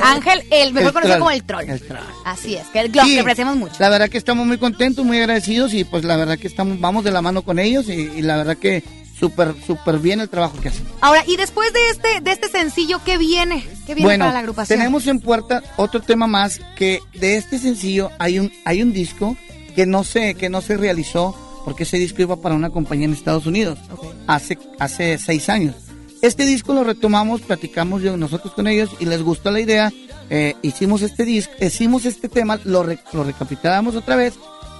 Ángel, 0.00 0.44
el 0.52 0.72
mejor 0.72 0.86
El 0.88 0.92
conocido 0.92 1.02
troll. 1.14 1.18
como 1.18 1.30
el 1.32 1.42
troll. 1.44 1.68
El 1.68 1.80
troll. 1.80 1.98
Así 2.24 2.54
es, 2.54 2.66
que 2.68 2.88
lo 2.88 3.02
Sí, 3.04 3.14
que 3.14 3.20
apreciamos 3.20 3.56
mucho. 3.56 3.74
La 3.80 3.88
verdad 3.88 4.08
que 4.08 4.18
estamos 4.18 4.46
muy 4.46 4.56
contentos, 4.58 5.04
muy 5.04 5.18
agradecidos 5.18 5.74
y 5.74 5.82
pues 5.82 6.04
la 6.04 6.16
verdad 6.16 6.38
que 6.38 6.46
estamos, 6.46 6.78
vamos 6.80 7.02
de 7.02 7.10
la 7.10 7.20
mano 7.22 7.42
con 7.42 7.58
ellos 7.58 7.88
y, 7.88 7.92
y 7.92 8.22
la 8.22 8.36
verdad 8.36 8.56
que 8.56 8.84
súper, 9.18 9.54
súper 9.66 9.98
bien 9.98 10.20
el 10.20 10.28
trabajo 10.28 10.60
que 10.60 10.68
hacen. 10.68 10.84
Ahora, 11.00 11.24
y 11.26 11.36
después 11.36 11.72
de 11.72 11.80
este, 11.90 12.20
de 12.20 12.32
este 12.32 12.48
sencillo, 12.48 13.00
¿qué 13.04 13.16
viene? 13.18 13.62
¿Qué 13.86 13.94
viene 13.94 14.02
Bueno, 14.08 14.22
para 14.24 14.32
la 14.34 14.38
agrupación? 14.40 14.78
tenemos 14.78 15.06
en 15.06 15.20
puerta 15.20 15.62
otro 15.76 16.00
tema 16.00 16.26
más 16.26 16.60
que 16.76 17.00
de 17.14 17.36
este 17.36 17.58
sencillo 17.58 18.10
hay 18.18 18.38
un, 18.38 18.52
hay 18.64 18.82
un 18.82 18.92
disco 18.92 19.36
que 19.74 19.86
no 19.86 20.04
se, 20.04 20.34
que 20.34 20.48
no 20.48 20.60
se 20.60 20.76
realizó 20.76 21.34
porque 21.64 21.84
ese 21.84 21.96
disco 21.98 22.20
iba 22.22 22.36
para 22.36 22.54
una 22.54 22.70
compañía 22.70 23.06
en 23.06 23.12
Estados 23.14 23.46
Unidos 23.46 23.78
hace, 24.26 24.58
hace 24.78 25.16
seis 25.18 25.48
años. 25.48 25.74
Este 26.20 26.44
disco 26.46 26.72
lo 26.74 26.84
retomamos, 26.84 27.40
platicamos 27.42 28.02
yo- 28.02 28.16
nosotros 28.16 28.54
con 28.54 28.66
ellos 28.66 28.90
y 29.00 29.04
les 29.06 29.22
gustó 29.22 29.50
la 29.50 29.60
idea. 29.60 29.92
eh, 30.30 30.54
hicimos 30.62 31.02
este 31.02 31.24
disco, 31.26 31.52
hicimos 31.60 32.06
este 32.06 32.28
tema, 32.30 32.58
lo, 32.64 32.82
re- 32.82 32.98
lo 33.12 33.24
recapitulamos 33.24 33.94
otra 33.94 34.16
vez 34.16 34.34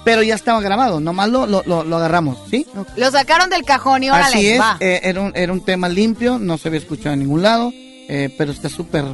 pero 0.04 0.22
ya 0.22 0.34
estaba 0.34 0.60
grabado, 0.60 1.00
nomás 1.00 1.28
lo, 1.30 1.46
lo, 1.46 1.62
lo, 1.64 1.96
agarramos, 1.96 2.38
¿sí? 2.50 2.66
Lo 2.96 3.10
sacaron 3.10 3.48
del 3.50 3.64
cajón 3.64 4.02
y 4.04 4.10
órale, 4.10 4.36
Así 4.36 4.48
es, 4.48 4.60
va. 4.60 4.76
eh, 4.80 5.00
era, 5.04 5.20
un, 5.20 5.32
era 5.34 5.52
un 5.52 5.64
tema 5.64 5.88
limpio, 5.88 6.38
no 6.38 6.58
se 6.58 6.68
había 6.68 6.80
escuchado 6.80 7.14
en 7.14 7.20
ningún 7.20 7.42
lado, 7.42 7.72
eh, 7.74 8.34
pero 8.36 8.52
está 8.52 8.68
súper, 8.68 9.04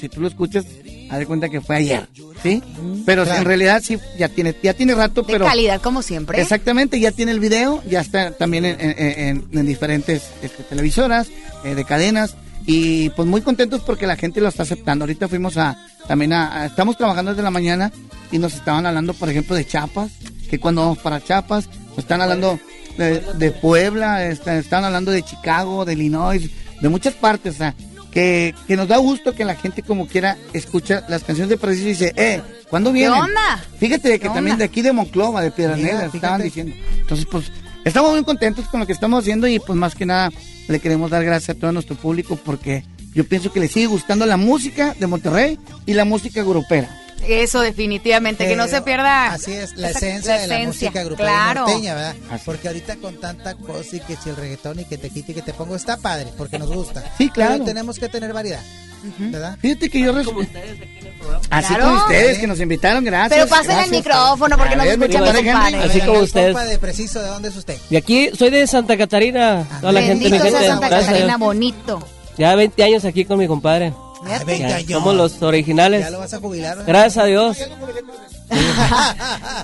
si 0.00 0.08
tú 0.08 0.20
lo 0.20 0.28
escuchas, 0.28 0.64
haz 1.10 1.18
de 1.18 1.26
cuenta 1.26 1.48
que 1.48 1.60
fue 1.60 1.76
ayer, 1.76 2.08
¿sí? 2.42 2.62
Pero 3.06 3.24
claro. 3.24 3.38
en 3.40 3.44
realidad 3.46 3.82
sí, 3.84 3.98
ya 4.18 4.28
tiene, 4.28 4.54
ya 4.62 4.74
tiene 4.74 4.94
rato, 4.94 5.22
de 5.22 5.32
pero... 5.32 5.44
calidad, 5.46 5.80
como 5.80 6.02
siempre. 6.02 6.40
Exactamente, 6.40 6.98
ya 7.00 7.10
tiene 7.12 7.32
el 7.32 7.40
video, 7.40 7.82
ya 7.88 8.00
está 8.00 8.32
también 8.32 8.64
en, 8.64 8.80
en- 8.80 8.98
en- 8.98 9.48
en 9.58 9.66
diferentes 9.66 10.22
este, 10.42 10.62
televisoras, 10.64 11.28
eh, 11.64 11.74
de 11.74 11.84
cadenas, 11.84 12.36
y 12.66 13.10
pues 13.10 13.28
muy 13.28 13.42
contentos 13.42 13.82
porque 13.82 14.06
la 14.06 14.16
gente 14.16 14.40
lo 14.40 14.48
está 14.48 14.62
aceptando. 14.62 15.04
Ahorita 15.04 15.28
fuimos 15.28 15.56
a, 15.56 15.76
también 16.08 16.32
a, 16.32 16.62
a- 16.62 16.66
estamos 16.66 16.96
trabajando 16.96 17.32
desde 17.32 17.42
la 17.42 17.50
mañana 17.50 17.92
y 18.32 18.38
nos 18.38 18.54
estaban 18.54 18.86
hablando, 18.86 19.14
por 19.14 19.28
ejemplo, 19.28 19.54
de 19.54 19.66
Chiapas, 19.66 20.10
que 20.48 20.58
cuando 20.58 20.80
vamos 20.82 20.98
para 20.98 21.22
Chiapas, 21.22 21.68
nos 21.90 21.98
están 21.98 22.20
hablando 22.22 22.58
de, 22.98 23.20
de 23.20 23.50
Puebla, 23.50 24.24
está- 24.26 24.56
están 24.58 24.84
hablando 24.84 25.10
de 25.10 25.22
Chicago, 25.22 25.84
de 25.84 25.92
Illinois, 25.94 26.50
de 26.80 26.88
muchas 26.88 27.14
partes, 27.14 27.54
o 27.54 27.58
sea, 27.58 27.74
que, 28.10 28.54
que 28.68 28.76
nos 28.76 28.86
da 28.88 28.96
gusto 28.98 29.34
que 29.34 29.44
la 29.44 29.56
gente 29.56 29.82
como 29.82 30.06
quiera 30.06 30.36
escucha 30.52 31.04
las 31.08 31.24
canciones 31.24 31.50
de 31.50 31.56
Preciso 31.58 31.86
y 31.86 31.90
dice, 31.90 32.12
eh, 32.16 32.40
¿cuándo 32.70 32.90
¿Qué 32.90 33.00
vienen? 33.00 33.18
onda? 33.20 33.62
Fíjate 33.78 34.08
de 34.08 34.14
que 34.20 34.28
¿Qué 34.28 34.34
también 34.34 34.54
onda? 34.54 34.58
de 34.58 34.64
aquí 34.64 34.82
de 34.82 34.92
Monclova, 34.92 35.42
de 35.42 35.50
Piedras 35.50 35.78
Mira, 35.78 35.92
Negras, 35.94 36.14
estaban 36.14 36.40
diciendo. 36.42 36.74
Entonces, 37.00 37.26
pues, 37.30 37.50
estamos 37.84 38.12
muy 38.12 38.24
contentos 38.24 38.66
con 38.66 38.80
lo 38.80 38.86
que 38.86 38.92
estamos 38.92 39.20
haciendo 39.20 39.46
y 39.46 39.58
pues 39.58 39.78
más 39.78 39.94
que 39.94 40.06
nada 40.06 40.30
le 40.68 40.80
queremos 40.80 41.10
dar 41.10 41.24
gracias 41.24 41.56
a 41.56 41.60
todo 41.60 41.72
nuestro 41.72 41.96
público 41.96 42.36
porque 42.36 42.84
yo 43.14 43.26
pienso 43.26 43.52
que 43.52 43.60
le 43.60 43.68
sigue 43.68 43.86
gustando 43.86 44.26
la 44.26 44.36
música 44.36 44.94
de 44.98 45.06
Monterrey 45.06 45.58
y 45.86 45.94
la 45.94 46.04
música 46.04 46.42
grupera. 46.42 47.03
Eso 47.28 47.60
definitivamente, 47.60 48.46
que 48.46 48.56
no 48.56 48.66
se 48.68 48.82
pierda. 48.82 49.32
Así 49.32 49.52
es, 49.52 49.76
la 49.76 49.90
esa- 49.90 49.98
esencia 49.98 50.34
de 50.38 50.46
la 50.46 50.56
esencia, 50.58 50.88
música 50.88 51.04
grupera 51.04 51.28
Claro. 51.30 51.60
norteña, 51.62 51.94
¿verdad? 51.94 52.14
Porque 52.44 52.68
ahorita 52.68 52.96
con 52.96 53.20
tanta 53.20 53.54
cosa 53.54 53.96
y 53.96 54.00
que 54.00 54.16
si 54.16 54.30
el 54.30 54.36
reggaetón 54.36 54.80
y 54.80 54.84
que 54.84 54.98
te 54.98 55.10
quite 55.10 55.32
y 55.32 55.34
que 55.34 55.42
te 55.42 55.52
pongo, 55.54 55.76
está 55.76 55.96
padre, 55.96 56.28
porque 56.36 56.58
nos 56.58 56.70
gusta. 56.72 57.02
Sí, 57.18 57.30
claro. 57.30 57.52
Pero 57.54 57.64
tenemos 57.64 57.98
que 57.98 58.08
tener 58.08 58.32
variedad, 58.32 58.60
¿verdad? 59.18 59.56
Fíjate 59.60 59.88
que 59.90 60.00
yo 60.00 60.12
res- 60.12 60.26
Así 61.50 61.68
Claro. 61.74 61.84
como 61.84 61.96
ustedes 62.02 62.38
que 62.38 62.46
nos 62.46 62.60
invitaron, 62.60 63.04
gracias. 63.04 63.30
Pero 63.30 63.48
pasen 63.48 63.70
el 63.70 63.76
gracias. 63.76 63.96
micrófono 63.96 64.58
porque 64.58 64.76
nos 64.76 64.86
escuchan. 64.86 65.74
Así 65.76 66.00
como 66.00 66.18
El 66.18 66.24
ustedes. 66.24 66.68
de 66.68 66.78
preciso, 66.78 67.20
¿de 67.22 67.28
dónde 67.28 67.48
es 67.48 67.56
usted? 67.56 67.76
Y 67.90 67.96
aquí 67.96 68.30
soy 68.36 68.50
de 68.50 68.66
Santa 68.66 68.96
Catarina. 68.96 69.66
Toda 69.80 69.92
la 69.92 70.02
gente, 70.02 70.30
mi 70.30 70.38
gente. 70.38 70.66
Santa 70.66 70.88
Catarina, 70.90 71.36
bonito. 71.36 72.06
Ya 72.36 72.54
20 72.56 72.82
años 72.82 73.04
aquí 73.04 73.24
con 73.24 73.38
mi 73.38 73.46
compadre. 73.46 73.92
Ay, 74.26 74.44
20 74.44 74.68
Ya, 74.68 74.76
años. 74.76 74.90
Somos 74.90 75.14
los 75.14 75.42
originales. 75.42 76.00
Ya 76.00 76.10
lo 76.10 76.18
vas 76.18 76.34
a 76.34 76.38
jubilar. 76.38 76.84
Gracias 76.86 77.16
a 77.18 77.24
Dios. 77.26 77.58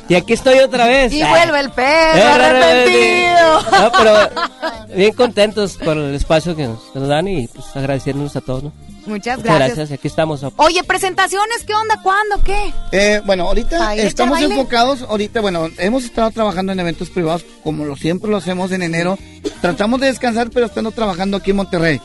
y 0.09 0.15
aquí 0.15 0.33
estoy 0.33 0.59
otra 0.59 0.87
vez. 0.87 1.13
Y 1.13 1.23
vuelve 1.23 1.61
el 1.61 1.71
perro 1.71 2.19
Eh, 2.19 2.23
arrepentido. 2.23 3.81
No, 3.83 3.93
pero 3.93 4.95
bien 4.97 5.13
contentos 5.15 5.77
por 5.77 5.97
el 5.97 6.15
espacio 6.15 6.57
que 6.57 6.67
nos, 6.67 7.09
dan 7.09 7.29
y 7.29 7.47
pues 7.49 7.67
agradeciéndonos 7.75 8.35
a 8.37 8.41
todos, 8.41 8.65
¿no? 8.65 8.73
Muchas 9.07 9.39
Muchas 9.39 9.43
gracias. 9.57 9.77
gracias. 9.77 9.99
Aquí 9.99 10.09
estamos. 10.09 10.43
Oye, 10.57 10.85
presentaciones, 10.85 11.65
¿qué 11.67 11.75
onda? 11.75 11.99
¿Cuándo? 12.03 12.43
¿Qué? 12.45 12.73
Eh, 12.93 13.23
bueno, 13.25 13.45
ahorita 13.49 13.79
Baile, 13.79 14.07
estamos 14.07 14.39
baile. 14.39 14.55
enfocados, 14.55 15.03
ahorita, 15.03 15.41
bueno, 15.41 15.69
hemos 15.79 16.05
estado 16.05 16.31
trabajando 16.31 16.73
en 16.73 16.81
eventos 16.81 17.09
privados 17.09 17.45
como 17.65 17.85
lo 17.85 17.97
siempre 17.97 18.31
lo 18.31 18.37
hacemos 18.37 18.73
en 18.73 18.83
enero. 18.83 19.19
Tratamos 19.63 20.01
de 20.01 20.09
descansar, 20.09 20.51
pero 20.51 20.67
estando 20.67 20.91
trabajando 20.91 21.39
aquí 21.39 21.51
en 21.51 21.57
Monterrey. 21.57 22.01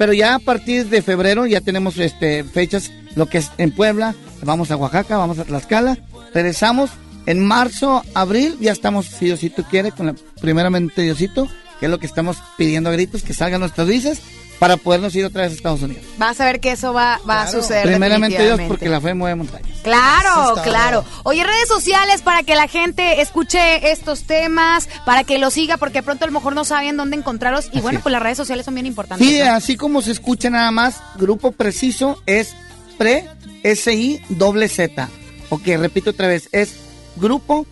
Pero 0.00 0.14
ya 0.14 0.34
a 0.34 0.38
partir 0.38 0.88
de 0.88 1.02
febrero 1.02 1.44
ya 1.44 1.60
tenemos 1.60 1.98
este 1.98 2.42
fechas, 2.42 2.90
lo 3.16 3.26
que 3.26 3.36
es 3.36 3.50
en 3.58 3.70
Puebla, 3.70 4.14
vamos 4.42 4.70
a 4.70 4.76
Oaxaca, 4.76 5.18
vamos 5.18 5.38
a 5.38 5.44
Tlaxcala, 5.44 5.98
regresamos 6.32 6.88
en 7.26 7.46
marzo, 7.46 8.02
abril, 8.14 8.56
ya 8.60 8.72
estamos, 8.72 9.04
si 9.04 9.26
Diosito 9.26 9.62
quiere, 9.64 9.92
con 9.92 10.06
la 10.06 10.14
primeramente 10.40 11.02
Diosito, 11.02 11.48
que 11.78 11.84
es 11.84 11.90
lo 11.90 11.98
que 11.98 12.06
estamos 12.06 12.38
pidiendo 12.56 12.88
a 12.88 12.94
gritos, 12.94 13.22
que 13.22 13.34
salgan 13.34 13.60
nuestras 13.60 13.88
visas 13.88 14.22
para 14.60 14.76
podernos 14.76 15.16
ir 15.16 15.24
otra 15.24 15.42
vez 15.42 15.52
a 15.52 15.54
Estados 15.54 15.80
Unidos. 15.80 16.04
Vas 16.18 16.38
a 16.38 16.44
ver 16.44 16.60
que 16.60 16.72
eso 16.72 16.92
va, 16.92 17.18
va 17.28 17.42
a 17.42 17.50
suceder. 17.50 17.86
Primeramente 17.86 18.44
Dios, 18.44 18.60
porque 18.68 18.90
la 18.90 19.00
fe 19.00 19.14
mueve 19.14 19.34
montañas. 19.34 19.78
Claro, 19.82 20.54
claro. 20.62 21.02
Oye, 21.24 21.42
redes 21.42 21.66
sociales 21.66 22.20
para 22.20 22.42
que 22.42 22.54
la 22.54 22.68
gente 22.68 23.22
escuche 23.22 23.90
estos 23.90 24.24
temas, 24.24 24.86
para 25.06 25.24
que 25.24 25.38
los 25.38 25.54
siga, 25.54 25.78
porque 25.78 26.02
pronto 26.02 26.24
a 26.24 26.26
lo 26.26 26.34
mejor 26.34 26.54
no 26.54 26.64
saben 26.66 26.98
dónde 26.98 27.16
encontrarlos. 27.16 27.66
Y 27.66 27.68
Así 27.68 27.80
bueno, 27.80 27.98
es. 28.00 28.02
pues 28.02 28.12
las 28.12 28.22
redes 28.22 28.36
sociales 28.36 28.66
son 28.66 28.74
bien 28.74 28.84
importantes. 28.86 29.26
Sí, 29.26 29.38
¿no? 29.38 29.50
así 29.54 29.76
como 29.76 30.02
se 30.02 30.12
escucha 30.12 30.50
nada 30.50 30.70
más, 30.70 31.00
Grupo 31.16 31.52
Preciso 31.52 32.22
es 32.26 32.54
pre 32.98 33.24
SI 33.64 34.20
doble 34.28 34.68
Z. 34.68 35.08
Ok, 35.48 35.68
repito 35.78 36.10
otra 36.10 36.28
vez, 36.28 36.50
es 36.52 36.74
Grupo 37.16 37.66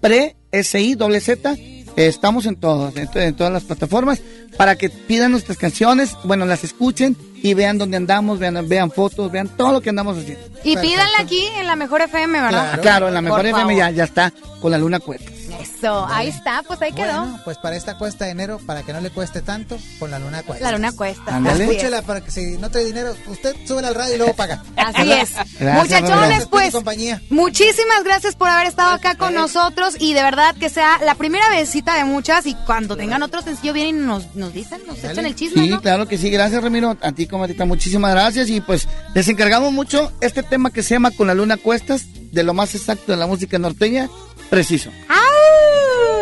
pre 0.00 0.36
SI 0.52 0.94
doble 0.94 1.20
Z. 1.20 1.54
Estamos 1.96 2.46
en 2.46 2.56
todos, 2.56 2.96
en, 2.96 3.08
en 3.14 3.34
todas 3.34 3.52
las 3.52 3.64
plataformas, 3.64 4.20
para 4.56 4.76
que 4.76 4.90
pidan 4.90 5.32
nuestras 5.32 5.58
canciones, 5.58 6.16
bueno, 6.24 6.46
las 6.46 6.64
escuchen 6.64 7.16
y 7.42 7.54
vean 7.54 7.78
dónde 7.78 7.96
andamos, 7.96 8.38
vean, 8.38 8.68
vean 8.68 8.90
fotos, 8.90 9.30
vean 9.30 9.48
todo 9.48 9.72
lo 9.72 9.80
que 9.80 9.90
andamos 9.90 10.18
haciendo. 10.18 10.44
Y 10.64 10.76
pídanla 10.76 11.18
aquí 11.20 11.42
en 11.58 11.66
la 11.66 11.76
mejor 11.76 12.02
FM, 12.02 12.40
¿verdad? 12.40 12.72
Ah, 12.74 12.78
Claro, 12.78 13.08
en 13.08 13.14
la 13.14 13.22
mejor 13.22 13.40
Por 13.40 13.46
FM 13.46 13.76
ya, 13.76 13.90
ya 13.90 14.04
está 14.04 14.32
con 14.60 14.70
la 14.70 14.78
luna 14.78 15.00
cuesta. 15.00 15.30
Eso, 15.62 16.06
ahí 16.08 16.28
está, 16.28 16.62
pues 16.66 16.80
ahí 16.82 16.92
quedó. 16.92 17.20
Bueno, 17.20 17.40
pues 17.44 17.58
para 17.58 17.76
esta 17.76 17.96
cuesta 17.98 18.24
de 18.24 18.30
enero, 18.32 18.60
para 18.66 18.82
que 18.82 18.92
no 18.92 19.00
le 19.00 19.10
cueste 19.10 19.42
tanto, 19.42 19.78
con 19.98 20.10
la 20.10 20.18
luna 20.18 20.42
cuesta. 20.42 20.64
La 20.64 20.72
luna 20.76 20.92
cuesta. 20.92 21.36
Ándale. 21.36 21.64
Escúchela 21.64 22.02
para 22.02 22.20
que 22.20 22.30
si 22.30 22.58
no 22.58 22.70
trae 22.70 22.84
dinero, 22.84 23.14
usted 23.28 23.54
sube 23.66 23.84
al 23.86 23.94
radio 23.94 24.14
y 24.14 24.18
luego 24.18 24.34
paga. 24.34 24.62
Así 24.76 25.12
es. 25.12 25.32
Gracias, 25.58 26.02
Muchachones, 26.02 26.46
pues, 26.46 26.72
compañía. 26.72 27.20
muchísimas 27.30 28.04
gracias 28.04 28.34
por 28.36 28.48
haber 28.48 28.66
estado 28.66 28.90
acá 28.92 29.14
con 29.16 29.34
nosotros 29.34 29.96
y 29.98 30.14
de 30.14 30.22
verdad 30.22 30.54
que 30.56 30.68
sea 30.68 30.98
la 31.04 31.14
primera 31.14 31.44
visita 31.58 31.94
de 31.96 32.04
muchas 32.04 32.46
y 32.46 32.54
cuando 32.66 32.96
tengan 32.96 33.22
otro 33.22 33.42
sencillo 33.42 33.72
vienen 33.72 33.96
y 34.02 34.06
nos, 34.06 34.34
nos 34.34 34.52
dicen, 34.52 34.80
nos 34.86 35.02
echan 35.02 35.26
el 35.26 35.34
chisme, 35.34 35.62
Sí, 35.64 35.68
¿no? 35.70 35.80
claro 35.80 36.06
que 36.08 36.18
sí. 36.18 36.30
Gracias, 36.30 36.62
Ramiro. 36.62 36.96
A 37.00 37.12
ti, 37.12 37.26
comadita, 37.26 37.64
muchísimas 37.64 38.12
gracias. 38.12 38.48
Y 38.50 38.60
pues 38.60 38.88
les 39.14 39.28
encargamos 39.28 39.72
mucho 39.72 40.12
este 40.20 40.42
tema 40.42 40.70
que 40.70 40.82
se 40.82 40.94
llama 40.94 41.10
Con 41.10 41.26
la 41.26 41.34
Luna 41.34 41.56
Cuestas, 41.56 42.04
de 42.32 42.42
lo 42.44 42.54
más 42.54 42.74
exacto 42.74 43.12
de 43.12 43.18
la 43.18 43.26
música 43.26 43.58
norteña, 43.58 44.08
preciso. 44.50 44.90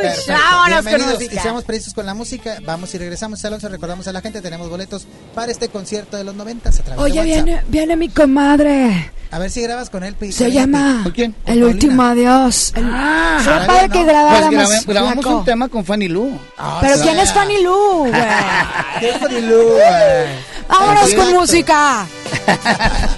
Perfecto. 0.01 0.33
Vámonos 0.33 0.77
con 0.77 0.85
Bienvenidos 0.85 1.15
música. 1.15 1.35
y 1.35 1.39
seamos 1.41 1.65
precisos 1.65 1.95
con 1.95 2.07
la 2.07 2.15
música. 2.15 2.59
Vamos 2.65 2.95
y 2.95 2.99
regresamos. 2.99 3.45
Alonso, 3.45 3.69
recordamos 3.69 4.07
a 4.07 4.13
la 4.13 4.21
gente, 4.21 4.41
tenemos 4.41 4.69
boletos 4.71 5.07
para 5.35 5.51
este 5.51 5.69
concierto 5.69 6.17
de 6.17 6.23
los 6.25 6.35
noventas 6.37 6.79
a 6.79 6.83
través 6.85 7.03
Oye, 7.05 7.19
de 7.21 7.25
viene, 7.25 7.63
viene 7.69 7.97
mi 7.97 8.09
comadre. 8.09 9.11
A 9.31 9.39
ver 9.41 9.51
si 9.51 9.61
grabas 9.61 9.91
con 9.91 10.05
él. 10.05 10.15
Se 10.33 10.45
con 10.45 10.53
llama 10.53 11.01
Pi. 11.05 11.11
quién? 11.11 11.35
El 11.47 11.65
último 11.65 12.03
adiós. 12.03 12.73
El... 12.77 12.89
Ah, 12.91 13.41
padre 13.67 13.89
no. 13.89 13.93
que 13.93 13.99
Pues 13.99 14.07
grabáramos. 14.07 14.55
grabé- 14.55 14.85
grabamos 14.87 15.25
flaco. 15.25 15.39
un 15.39 15.45
tema 15.45 15.69
con 15.69 15.85
Fanny 15.85 16.09
Lu. 16.09 16.39
Ah, 16.57 16.79
Pero 16.81 16.97
sí. 16.97 17.03
¿quién 17.03 17.19
es 17.19 17.33
Fanny 17.33 17.63
Lu, 17.63 17.99
güey? 18.07 18.13
¿Qué 19.01 19.11
es 19.11 19.17
Fanny 19.19 19.41
Lu, 19.43 19.63
güey? 19.65 20.29
Vámonos 20.69 21.15
con 21.15 21.33
música. 21.33 22.07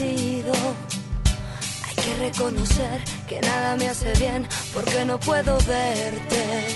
Hay 0.00 1.94
que 1.96 2.14
reconocer 2.20 3.02
que 3.26 3.40
nada 3.40 3.74
me 3.74 3.88
hace 3.88 4.12
bien 4.12 4.46
porque 4.72 5.04
no 5.04 5.18
puedo 5.18 5.58
verte. 5.66 6.66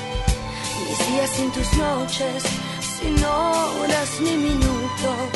Mis 0.89 0.99
días 1.09 1.31
sin 1.31 1.53
tus 1.53 1.73
noches, 1.75 2.43
sin 2.81 3.25
horas 3.25 4.09
ni 4.21 4.37
minutos, 4.37 5.29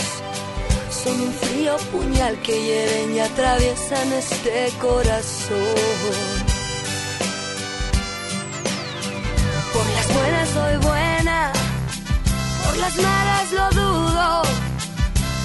son 0.91 1.21
un 1.21 1.33
frío 1.33 1.77
puñal 1.93 2.37
que 2.43 2.61
hieren 2.61 3.15
y 3.15 3.21
atraviesan 3.21 4.13
este 4.15 4.73
corazón. 4.81 5.77
Por 9.73 9.87
las 9.87 10.13
buenas 10.13 10.49
soy 10.49 10.77
buena, 10.79 11.53
por 12.65 12.77
las 12.79 12.97
malas 12.97 13.53
lo 13.53 13.71
dudo. 13.81 14.43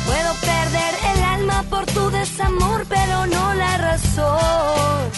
Puedo 0.08 0.34
perder 0.41 0.95
el 1.13 1.21
por 1.69 1.86
tu 1.88 2.10
desamor, 2.10 2.86
pero 2.88 3.25
no 3.25 3.54
la 3.54 3.77
razón. 3.77 5.12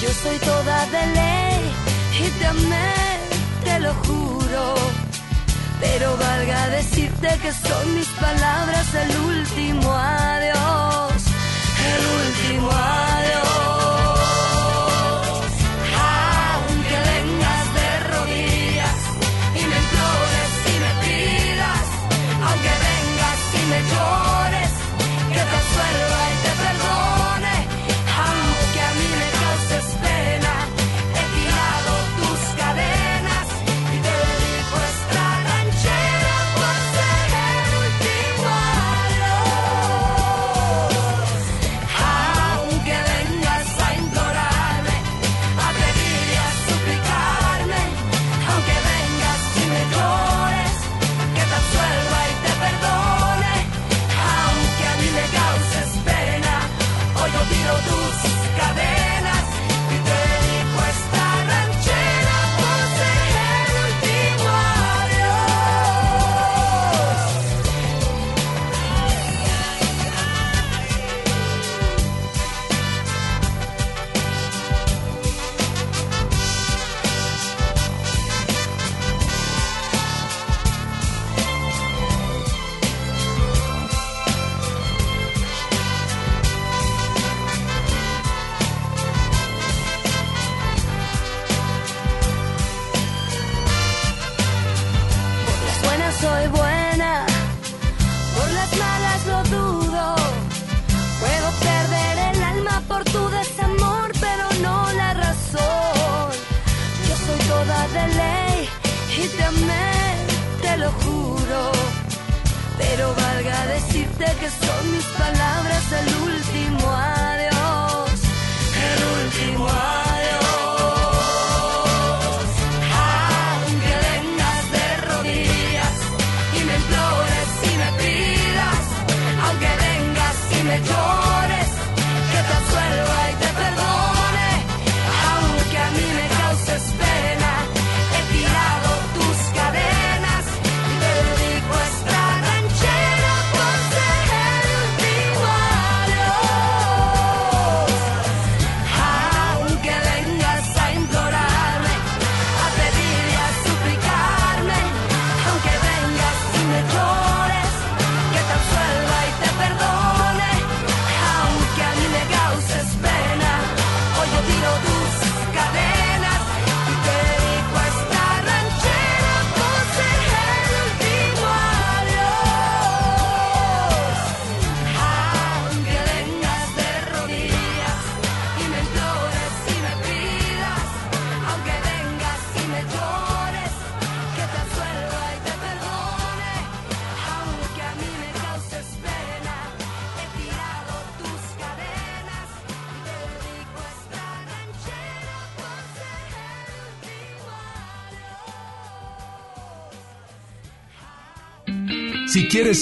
Yo 0.00 0.08
soy 0.22 0.38
toda 0.38 0.86
de 0.86 1.06
ley 1.18 1.60
y 2.20 2.30
te 2.38 2.46
amé, 2.46 2.94
te 3.64 3.80
lo 3.80 3.94
juro. 3.94 4.74
Pero 5.80 6.16
valga 6.16 6.68
decirte 6.68 7.28
que 7.42 7.52
son 7.52 7.94
mis 7.94 8.08
palabras 8.08 8.86
el 8.94 9.16
último 9.16 9.92
adiós, 9.92 11.22
el 11.94 12.02
último 12.20 12.70
adiós. 12.70 13.41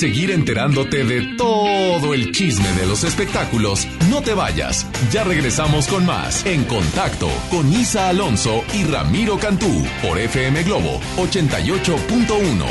Seguir 0.01 0.31
enterándote 0.31 1.05
de 1.05 1.37
todo 1.37 2.15
el 2.15 2.33
chisme 2.33 2.73
de 2.73 2.87
los 2.87 3.05
espectáculos, 3.05 3.87
no 4.09 4.23
te 4.23 4.33
vayas. 4.33 4.87
Ya 5.13 5.25
regresamos 5.25 5.87
con 5.89 6.07
más 6.07 6.47
En 6.47 6.65
Contacto 6.65 7.29
con 7.51 7.71
Isa 7.71 8.09
Alonso 8.09 8.65
y 8.73 8.85
Ramiro 8.85 9.39
Cantú 9.39 9.85
por 10.01 10.19
FM 10.19 10.63
Globo 10.63 11.01
88.1. 11.19 12.65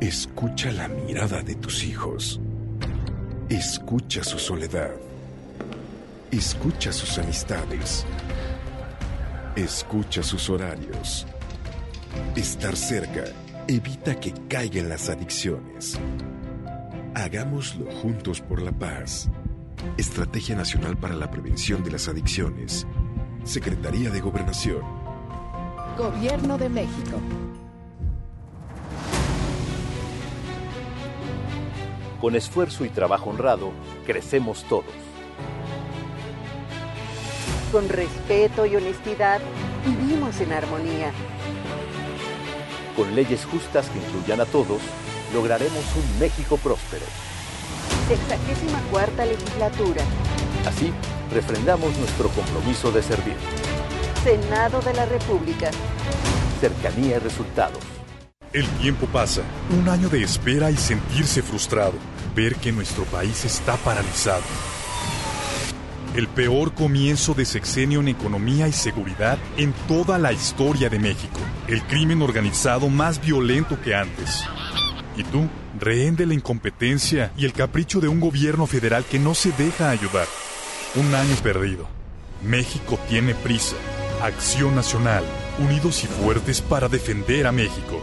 Escucha 0.00 0.70
la 0.70 0.86
mirada 0.86 1.42
de 1.42 1.56
tus 1.56 1.82
hijos. 1.82 2.40
Escucha 3.48 4.22
su 4.22 4.38
soledad. 4.38 4.92
Escucha 6.30 6.92
sus 6.92 7.18
amistades. 7.18 8.06
Escucha 9.56 10.22
sus 10.22 10.48
horarios. 10.48 11.26
Estar 12.36 12.76
cerca 12.76 13.24
evita 13.70 14.18
que 14.18 14.32
caigan 14.48 14.88
las 14.88 15.08
adicciones. 15.08 15.98
Hagámoslo 17.14 17.88
juntos 18.02 18.40
por 18.40 18.60
la 18.60 18.72
paz. 18.72 19.30
Estrategia 19.96 20.56
Nacional 20.56 20.96
para 20.96 21.14
la 21.14 21.30
Prevención 21.30 21.84
de 21.84 21.92
las 21.92 22.08
Adicciones. 22.08 22.84
Secretaría 23.44 24.10
de 24.10 24.20
Gobernación. 24.20 24.82
Gobierno 25.96 26.58
de 26.58 26.68
México. 26.68 27.20
Con 32.20 32.34
esfuerzo 32.34 32.84
y 32.84 32.88
trabajo 32.88 33.30
honrado, 33.30 33.70
crecemos 34.04 34.64
todos. 34.64 34.84
Con 37.70 37.88
respeto 37.88 38.66
y 38.66 38.74
honestidad, 38.74 39.40
vivimos 39.86 40.40
en 40.40 40.52
armonía. 40.52 41.12
Con 42.96 43.14
leyes 43.14 43.44
justas 43.44 43.88
que 43.88 43.98
incluyan 43.98 44.40
a 44.40 44.46
todos, 44.46 44.80
lograremos 45.32 45.84
un 45.96 46.18
México 46.18 46.56
próspero. 46.56 47.04
Sexagésima 48.08 48.80
cuarta 48.90 49.24
legislatura. 49.24 50.02
Así, 50.66 50.92
refrendamos 51.32 51.96
nuestro 51.96 52.28
compromiso 52.30 52.90
de 52.90 53.02
servir. 53.02 53.36
Senado 54.24 54.80
de 54.82 54.94
la 54.94 55.06
República. 55.06 55.70
Cercanía 56.60 57.16
y 57.16 57.20
resultados. 57.20 57.78
El 58.52 58.66
tiempo 58.80 59.06
pasa, 59.06 59.42
un 59.70 59.88
año 59.88 60.08
de 60.08 60.24
espera 60.24 60.72
y 60.72 60.76
sentirse 60.76 61.40
frustrado, 61.40 61.94
ver 62.34 62.56
que 62.56 62.72
nuestro 62.72 63.04
país 63.04 63.44
está 63.44 63.76
paralizado. 63.76 64.42
El 66.20 66.28
peor 66.28 66.74
comienzo 66.74 67.32
de 67.32 67.46
sexenio 67.46 68.00
en 68.00 68.08
economía 68.08 68.68
y 68.68 68.72
seguridad 68.72 69.38
en 69.56 69.72
toda 69.88 70.18
la 70.18 70.34
historia 70.34 70.90
de 70.90 70.98
México. 70.98 71.40
El 71.66 71.82
crimen 71.84 72.20
organizado 72.20 72.90
más 72.90 73.22
violento 73.22 73.80
que 73.80 73.94
antes. 73.94 74.44
Y 75.16 75.24
tú, 75.24 75.48
rehén 75.78 76.16
de 76.16 76.26
la 76.26 76.34
incompetencia 76.34 77.32
y 77.38 77.46
el 77.46 77.54
capricho 77.54 78.02
de 78.02 78.08
un 78.08 78.20
gobierno 78.20 78.66
federal 78.66 79.02
que 79.06 79.18
no 79.18 79.34
se 79.34 79.50
deja 79.52 79.88
ayudar. 79.88 80.26
Un 80.94 81.14
año 81.14 81.34
perdido. 81.36 81.88
México 82.42 82.98
tiene 83.08 83.34
prisa. 83.34 83.76
Acción 84.22 84.76
Nacional. 84.76 85.24
Unidos 85.58 86.04
y 86.04 86.06
fuertes 86.06 86.60
para 86.60 86.90
defender 86.90 87.46
a 87.46 87.52
México. 87.52 87.98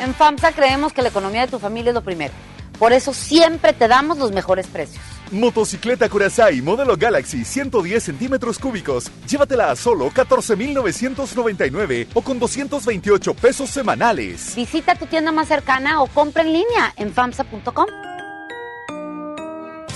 En 0.00 0.14
FAMSA 0.14 0.52
creemos 0.52 0.92
que 0.92 1.02
la 1.02 1.08
economía 1.08 1.40
de 1.40 1.48
tu 1.48 1.58
familia 1.58 1.90
es 1.90 1.94
lo 1.94 2.04
primero. 2.04 2.34
Por 2.78 2.92
eso 2.92 3.12
siempre 3.12 3.72
te 3.72 3.88
damos 3.88 4.16
los 4.18 4.30
mejores 4.30 4.68
precios. 4.68 5.02
Motocicleta 5.30 6.08
Curaçao 6.08 6.62
modelo 6.62 6.96
Galaxy 6.96 7.44
110 7.44 8.02
centímetros 8.02 8.58
cúbicos. 8.58 9.10
Llévatela 9.26 9.70
a 9.70 9.76
solo 9.76 10.10
14,999 10.10 12.08
o 12.14 12.22
con 12.22 12.38
228 12.38 13.34
pesos 13.34 13.70
semanales. 13.70 14.54
Visita 14.54 14.94
tu 14.94 15.06
tienda 15.06 15.32
más 15.32 15.48
cercana 15.48 16.02
o 16.02 16.06
compra 16.06 16.42
en 16.42 16.52
línea 16.52 16.92
en 16.96 17.12
FAMSA.com. 17.12 18.17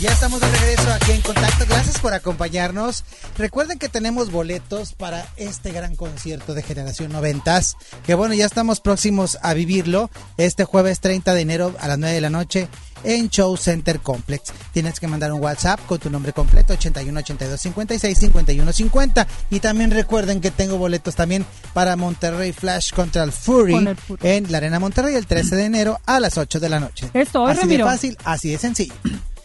Ya 0.00 0.12
estamos 0.12 0.40
de 0.40 0.46
regreso 0.48 0.92
aquí 0.92 1.10
en 1.10 1.20
contacto. 1.22 1.64
Gracias 1.68 1.98
por 1.98 2.14
acompañarnos. 2.14 3.02
Recuerden 3.36 3.80
que 3.80 3.88
tenemos 3.88 4.30
boletos 4.30 4.92
para 4.92 5.26
este 5.36 5.72
gran 5.72 5.96
concierto 5.96 6.54
de 6.54 6.62
Generación 6.62 7.10
Noventas. 7.10 7.76
Que 8.06 8.14
bueno, 8.14 8.32
ya 8.34 8.46
estamos 8.46 8.78
próximos 8.80 9.38
a 9.42 9.54
vivirlo 9.54 10.08
este 10.36 10.64
jueves 10.64 11.00
30 11.00 11.34
de 11.34 11.40
enero 11.40 11.74
a 11.80 11.88
las 11.88 11.98
9 11.98 12.14
de 12.14 12.20
la 12.20 12.30
noche 12.30 12.68
en 13.02 13.28
Show 13.28 13.56
Center 13.56 13.98
Complex. 13.98 14.52
Tienes 14.72 15.00
que 15.00 15.08
mandar 15.08 15.32
un 15.32 15.42
WhatsApp 15.42 15.80
con 15.86 15.98
tu 15.98 16.10
nombre 16.10 16.32
completo 16.32 16.74
81 16.74 17.18
82 17.18 17.60
56 17.60 18.18
51 18.18 18.72
50 18.72 19.26
y 19.50 19.60
también 19.60 19.90
recuerden 19.90 20.40
que 20.40 20.52
tengo 20.52 20.78
boletos 20.78 21.16
también 21.16 21.44
para 21.74 21.96
Monterrey 21.96 22.52
Flash 22.52 22.92
contra 22.92 23.24
el 23.24 23.32
Fury, 23.32 23.72
Con 23.72 23.88
el 23.88 23.96
Fury. 23.96 24.20
en 24.22 24.50
la 24.52 24.58
Arena 24.58 24.78
Monterrey 24.78 25.16
el 25.16 25.26
13 25.26 25.56
de 25.56 25.64
enero 25.64 26.00
a 26.06 26.20
las 26.20 26.38
8 26.38 26.60
de 26.60 26.68
la 26.68 26.78
noche. 26.78 27.10
Esto 27.14 27.48
es, 27.48 27.58
así 27.58 27.66
de 27.68 27.82
fácil, 27.82 28.16
así 28.24 28.50
de 28.50 28.58
sencillo. 28.58 28.94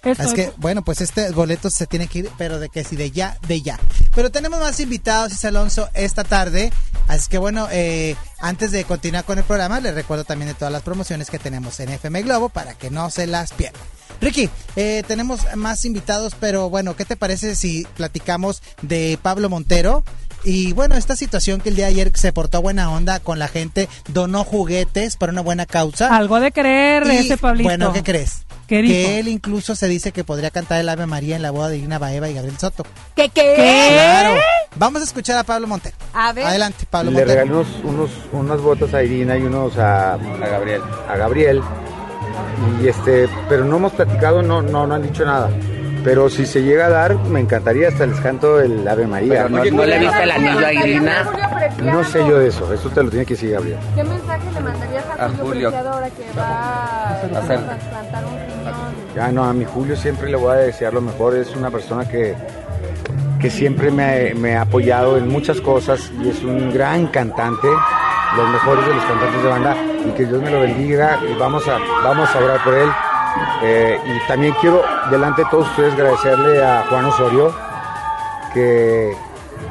Es. 0.04 0.34
que, 0.34 0.52
bueno, 0.58 0.84
pues 0.84 1.02
este 1.02 1.32
boleto 1.32 1.70
se 1.70 1.88
tiene 1.88 2.08
que 2.08 2.20
ir, 2.20 2.30
pero 2.38 2.60
de 2.60 2.70
que 2.70 2.84
si 2.84 2.96
de 2.96 3.12
ya, 3.12 3.38
de 3.48 3.62
ya. 3.62 3.80
Pero 4.14 4.32
tenemos 4.32 4.60
más 4.60 4.80
invitados, 4.80 5.32
Isa 5.32 5.48
Alonso, 5.48 5.90
esta 5.94 6.24
tarde. 6.24 6.72
Así 7.08 7.30
que 7.30 7.38
bueno, 7.38 7.68
eh, 7.72 8.16
antes 8.40 8.72
de 8.72 8.84
continuar 8.84 9.24
con 9.24 9.38
el 9.38 9.44
programa, 9.44 9.80
les 9.80 9.94
recuerdo 9.94 10.24
también 10.24 10.50
de 10.50 10.56
todas 10.56 10.72
las 10.72 10.82
promociones 10.82 11.30
que 11.30 11.40
tenemos 11.40 11.80
en 11.80 11.90
FM 11.90 12.22
Globo 12.24 12.50
para 12.50 12.74
que 12.74 12.90
no 12.90 13.10
se 13.10 13.28
las 13.28 13.54
pierdan. 13.54 13.82
Ricky, 14.22 14.50
eh, 14.76 15.04
tenemos 15.08 15.42
más 15.56 15.86
invitados, 15.86 16.36
pero 16.40 16.70
bueno, 16.70 16.96
¿qué 16.96 17.04
te 17.04 17.18
parece 17.18 17.56
si 17.56 17.86
platicamos 17.96 18.62
de 18.82 19.20
Pablo 19.22 19.50
Montero? 19.50 20.04
Y 20.46 20.74
bueno, 20.74 20.96
esta 20.96 21.16
situación 21.16 21.62
que 21.62 21.70
el 21.70 21.76
día 21.76 21.86
de 21.86 21.92
ayer 21.92 22.12
se 22.16 22.34
portó 22.34 22.62
buena 22.62 22.90
onda 22.92 23.20
con 23.20 23.40
la 23.40 23.48
gente, 23.48 23.88
donó 24.10 24.44
juguetes 24.44 25.16
para 25.16 25.32
una 25.32 25.42
buena 25.42 25.66
causa. 25.66 26.16
Algo 26.16 26.40
de 26.40 26.52
creer 26.52 27.06
Y, 27.08 27.18
ese 27.18 27.38
Pablito. 27.38 27.70
Bueno, 27.70 27.94
¿qué 27.94 28.04
crees? 28.04 28.43
¿Qué 28.68 28.82
dijo? 28.82 28.94
que 28.94 29.20
él 29.20 29.28
incluso 29.28 29.76
se 29.76 29.88
dice 29.88 30.12
que 30.12 30.24
podría 30.24 30.50
cantar 30.52 30.80
el 30.80 30.90
Ave 30.90 31.06
María 31.06 31.36
en 31.36 31.42
la 31.42 31.52
boda 31.52 31.70
de 31.70 31.78
Irina 31.78 32.00
Baeva 32.00 32.30
y 32.30 32.34
Gabriel 32.34 32.58
Soto. 32.58 32.86
¿Qué 33.16 33.30
qué? 33.30 33.54
Claro. 33.56 34.40
Vamos 34.76 35.02
a 35.02 35.06
escuchar 35.06 35.38
a 35.38 35.44
Pablo 35.44 35.68
Montero. 35.68 35.96
A 36.14 36.32
ver. 36.34 36.46
Adelante, 36.46 36.86
Pablo 36.90 37.12
Le 37.12 37.18
Montero. 37.18 37.42
regalé 37.42 37.52
unos, 37.60 37.68
unos, 37.84 38.12
unas 38.32 38.62
botas 38.62 38.94
a 38.94 39.04
Irina 39.04 39.38
y 39.38 39.42
unos 39.44 39.78
a, 39.78 40.14
a 40.14 40.18
Gabriel. 40.18 40.82
A 41.10 41.16
Gabriel. 41.18 41.62
Y 42.82 42.88
este, 42.88 43.28
pero 43.50 43.66
no 43.66 43.78
hemos 43.78 43.94
platicado, 43.94 44.42
no, 44.42 44.62
no, 44.62 44.88
no 44.88 44.96
han 44.96 45.04
dicho 45.04 45.26
nada. 45.26 45.50
Pero 46.04 46.30
si 46.30 46.46
se 46.46 46.62
llega 46.62 46.88
a 46.88 46.90
dar, 46.90 47.16
me 47.16 47.40
encantaría, 47.40 47.88
hasta 47.88 48.06
les 48.06 48.20
canto 48.20 48.60
el 48.60 48.86
Ave 48.86 49.08
María. 49.08 49.44
Pero 49.44 49.50
no- 49.50 49.64
no 49.64 49.86
le 49.86 50.00
viste 50.00 50.24
el 50.24 50.32
anillo 50.32 50.66
a 50.68 50.74
Irina. 50.74 51.30
No 51.82 52.04
sé 52.04 52.20
yo 52.20 52.40
de 52.40 52.50
eso, 52.50 52.74
eso 52.74 52.90
te 52.90 53.04
lo 53.04 53.10
tiene 53.10 53.26
que 53.26 53.36
decir 53.36 53.52
Gabriel. 53.52 53.78
¿Qué 53.96 54.04
mensaje 54.04 54.52
le 54.54 54.60
mandarías 54.60 55.06
a, 55.18 55.26
A 55.26 55.30
Julio, 55.30 55.72
Julio. 55.72 55.90
Ahora 55.92 56.10
que 56.10 56.26
va 56.38 56.44
a 56.46 57.12
Hacer- 57.22 57.66
trasplantar 57.66 58.26
un 58.26 58.43
Ya 59.16 59.32
no, 59.32 59.44
a 59.44 59.54
mi 59.54 59.66
Julio 59.66 59.96
siempre 59.96 60.30
le 60.30 60.38
voy 60.38 60.52
a 60.52 60.56
desear 60.56 60.94
lo 60.94 61.02
mejor. 61.02 61.36
Es 61.36 61.56
una 61.56 61.70
persona 61.70 62.08
que, 62.08 62.36
que 63.40 63.50
siempre 63.50 63.92
me 63.92 64.56
ha 64.56 64.62
apoyado 64.62 65.18
en 65.18 65.28
muchas 65.28 65.62
cosas 65.62 66.12
y 66.24 66.30
es 66.30 66.44
un 66.44 66.74
gran 66.74 67.08
cantante, 67.08 67.68
los 68.36 68.50
mejores 68.50 68.86
de 68.88 68.94
los 68.96 69.06
cantantes 69.06 69.44
de 69.44 69.50
banda. 69.50 69.78
Y 70.08 70.12
que 70.12 70.26
Dios 70.26 70.42
me 70.42 70.50
lo 70.50 70.60
bendiga 70.62 71.20
y 71.30 71.38
vamos 71.40 71.68
a, 71.68 71.78
vamos 72.04 72.30
a 72.36 72.40
orar 72.40 72.64
por 72.64 72.74
él. 72.74 72.90
Eh, 73.64 73.98
y 74.06 74.28
también 74.28 74.54
quiero, 74.60 74.84
delante 75.10 75.44
de 75.44 75.50
todos 75.50 75.68
ustedes, 75.70 75.94
agradecerle 75.94 76.64
a 76.64 76.86
Juan 76.90 77.06
Osorio 77.06 77.54
que 78.54 79.14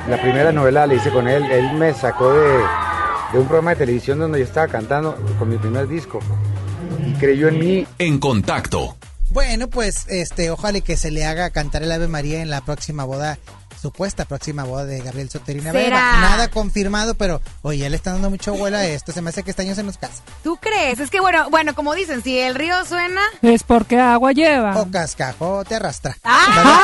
la 0.08 0.20
primera 0.20 0.52
novela 0.52 0.86
la 0.86 0.94
hice 0.94 1.10
con 1.10 1.28
él. 1.28 1.44
Él 1.50 1.72
me 1.74 1.92
sacó 1.92 2.32
de, 2.32 2.58
de 3.32 3.38
un 3.38 3.46
programa 3.46 3.70
de 3.70 3.76
televisión 3.76 4.18
donde 4.18 4.38
yo 4.38 4.44
estaba 4.44 4.68
cantando 4.68 5.16
con 5.38 5.48
mi 5.48 5.58
primer 5.58 5.86
disco 5.86 6.20
y 7.06 7.12
creyó 7.14 7.48
en 7.48 7.58
mí. 7.58 7.86
En 7.98 8.18
contacto. 8.18 8.96
Bueno, 9.32 9.68
pues 9.68 10.04
este, 10.08 10.50
ojalá 10.50 10.80
que 10.80 10.98
se 10.98 11.10
le 11.10 11.24
haga 11.24 11.48
cantar 11.50 11.82
el 11.82 11.90
Ave 11.90 12.06
María 12.06 12.42
en 12.42 12.50
la 12.50 12.60
próxima 12.60 13.04
boda, 13.04 13.38
supuesta 13.80 14.26
próxima 14.26 14.64
boda 14.64 14.84
de 14.84 15.00
Gabriel 15.00 15.30
Soterina 15.30 15.72
¿Será? 15.72 15.96
Baeva. 15.96 16.20
Nada 16.20 16.48
confirmado, 16.48 17.14
pero 17.14 17.40
oye, 17.62 17.88
le 17.88 17.96
está 17.96 18.12
dando 18.12 18.28
mucho 18.28 18.52
vuelo 18.52 18.76
a 18.76 18.84
esto. 18.84 19.10
Se 19.10 19.22
me 19.22 19.30
hace 19.30 19.42
que 19.42 19.50
este 19.50 19.62
año 19.62 19.74
se 19.74 19.82
nos 19.82 19.96
casa. 19.96 20.22
¿Tú 20.44 20.58
crees? 20.58 21.00
Es 21.00 21.08
que 21.08 21.20
bueno, 21.20 21.48
bueno, 21.48 21.74
como 21.74 21.94
dicen, 21.94 22.22
si 22.22 22.38
el 22.38 22.54
río 22.54 22.84
suena, 22.84 23.22
Es 23.40 23.62
porque 23.62 23.98
agua 23.98 24.32
lleva. 24.32 24.78
O 24.78 24.90
cascajo 24.90 25.64
te 25.64 25.76
arrastra. 25.76 26.14
¡Ah! 26.24 26.82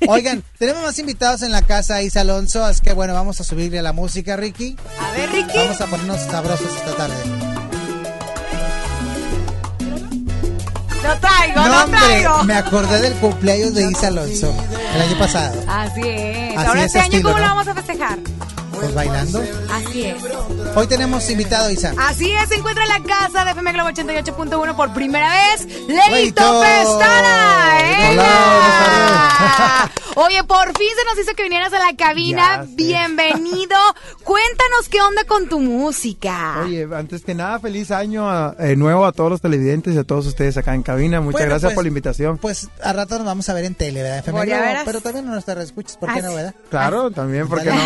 Oigan, 0.08 0.44
tenemos 0.58 0.82
más 0.82 0.98
invitados 0.98 1.40
en 1.40 1.52
la 1.52 1.62
casa, 1.62 2.02
Isa 2.02 2.20
Alonso, 2.20 2.64
así 2.66 2.82
que 2.82 2.92
bueno, 2.92 3.14
vamos 3.14 3.40
a 3.40 3.44
subirle 3.44 3.80
la 3.80 3.94
música, 3.94 4.36
Ricky. 4.36 4.76
A 5.00 5.10
ver, 5.12 5.30
Ricky. 5.30 5.56
Vamos 5.56 5.80
a 5.80 5.86
ponernos 5.86 6.20
sabrosos 6.20 6.70
esta 6.76 6.94
tarde. 6.96 7.57
No 11.14 11.20
traigo, 11.20 11.60
no, 11.60 11.68
No, 11.68 11.84
hombre, 11.84 11.98
traigo. 12.00 12.44
me 12.44 12.54
acordé 12.54 13.00
del 13.00 13.14
cumpleaños 13.14 13.74
de 13.74 13.90
Isa 13.90 14.08
Alonso 14.08 14.54
el 14.94 15.02
año 15.02 15.18
pasado. 15.18 15.60
Así 15.68 16.00
es. 16.04 16.56
Así 16.56 16.66
Ahora 16.68 16.80
es 16.80 16.86
este 16.94 17.00
año, 17.00 17.22
¿cómo 17.22 17.34
¿no? 17.34 17.40
lo 17.40 17.44
vamos 17.54 17.68
a 17.68 17.74
festejar? 17.74 18.18
Pues 18.80 18.94
bailando. 18.94 19.42
Así 19.72 20.04
es. 20.04 20.22
Hoy 20.74 20.86
tenemos 20.86 21.28
invitado, 21.30 21.70
Isa. 21.70 21.94
Así 21.98 22.30
es, 22.32 22.48
se 22.48 22.56
encuentra 22.56 22.84
en 22.84 22.90
la 22.90 23.02
casa 23.02 23.44
de 23.44 23.50
FM 23.52 23.72
Globo 23.72 23.88
88.1 23.90 24.76
por 24.76 24.92
primera 24.92 25.28
vez, 25.30 25.66
Leito. 25.88 26.60
Pestana. 26.60 27.78
Hola, 28.10 29.90
Oye, 30.16 30.42
por 30.44 30.66
fin 30.76 30.88
se 30.96 31.04
nos 31.04 31.18
hizo 31.24 31.34
que 31.36 31.44
vinieras 31.44 31.72
a 31.72 31.78
la 31.78 31.94
cabina. 31.96 32.64
Ya. 32.64 32.66
Bienvenido. 32.74 33.76
Cuéntanos 34.24 34.88
qué 34.90 35.00
onda 35.00 35.22
con 35.24 35.48
tu 35.48 35.60
música. 35.60 36.62
Oye, 36.64 36.88
antes 36.92 37.22
que 37.22 37.34
nada, 37.34 37.60
feliz 37.60 37.90
año 37.92 38.28
a- 38.28 38.54
eh, 38.58 38.74
nuevo 38.76 39.06
a 39.06 39.12
todos 39.12 39.30
los 39.30 39.40
televidentes 39.40 39.94
y 39.94 39.98
a 39.98 40.04
todos 40.04 40.26
ustedes 40.26 40.56
acá 40.56 40.74
en 40.74 40.82
cabina. 40.82 41.20
Muchas 41.20 41.40
Bueno, 41.40 41.50
gracias 41.50 41.68
pues, 41.70 41.74
por 41.76 41.84
la 41.84 41.88
invitación. 41.88 42.38
Pues 42.38 42.68
a 42.82 42.92
rato 42.92 43.16
nos 43.18 43.26
vamos 43.26 43.48
a 43.48 43.54
ver 43.54 43.64
en 43.64 43.74
tele, 43.76 44.02
¿verdad? 44.02 44.18
FM 44.18 44.44
Globo, 44.44 44.62
pero 44.84 45.00
también 45.00 45.24
no 45.26 45.34
nos 45.34 45.46
escuchas, 45.48 45.96
¿por 45.96 46.12
qué 46.12 46.20
no, 46.22 46.34
verdad? 46.34 46.54
Claro, 46.70 47.10
también, 47.12 47.48
¿por 47.48 47.62
qué 47.62 47.70
no? 47.70 47.80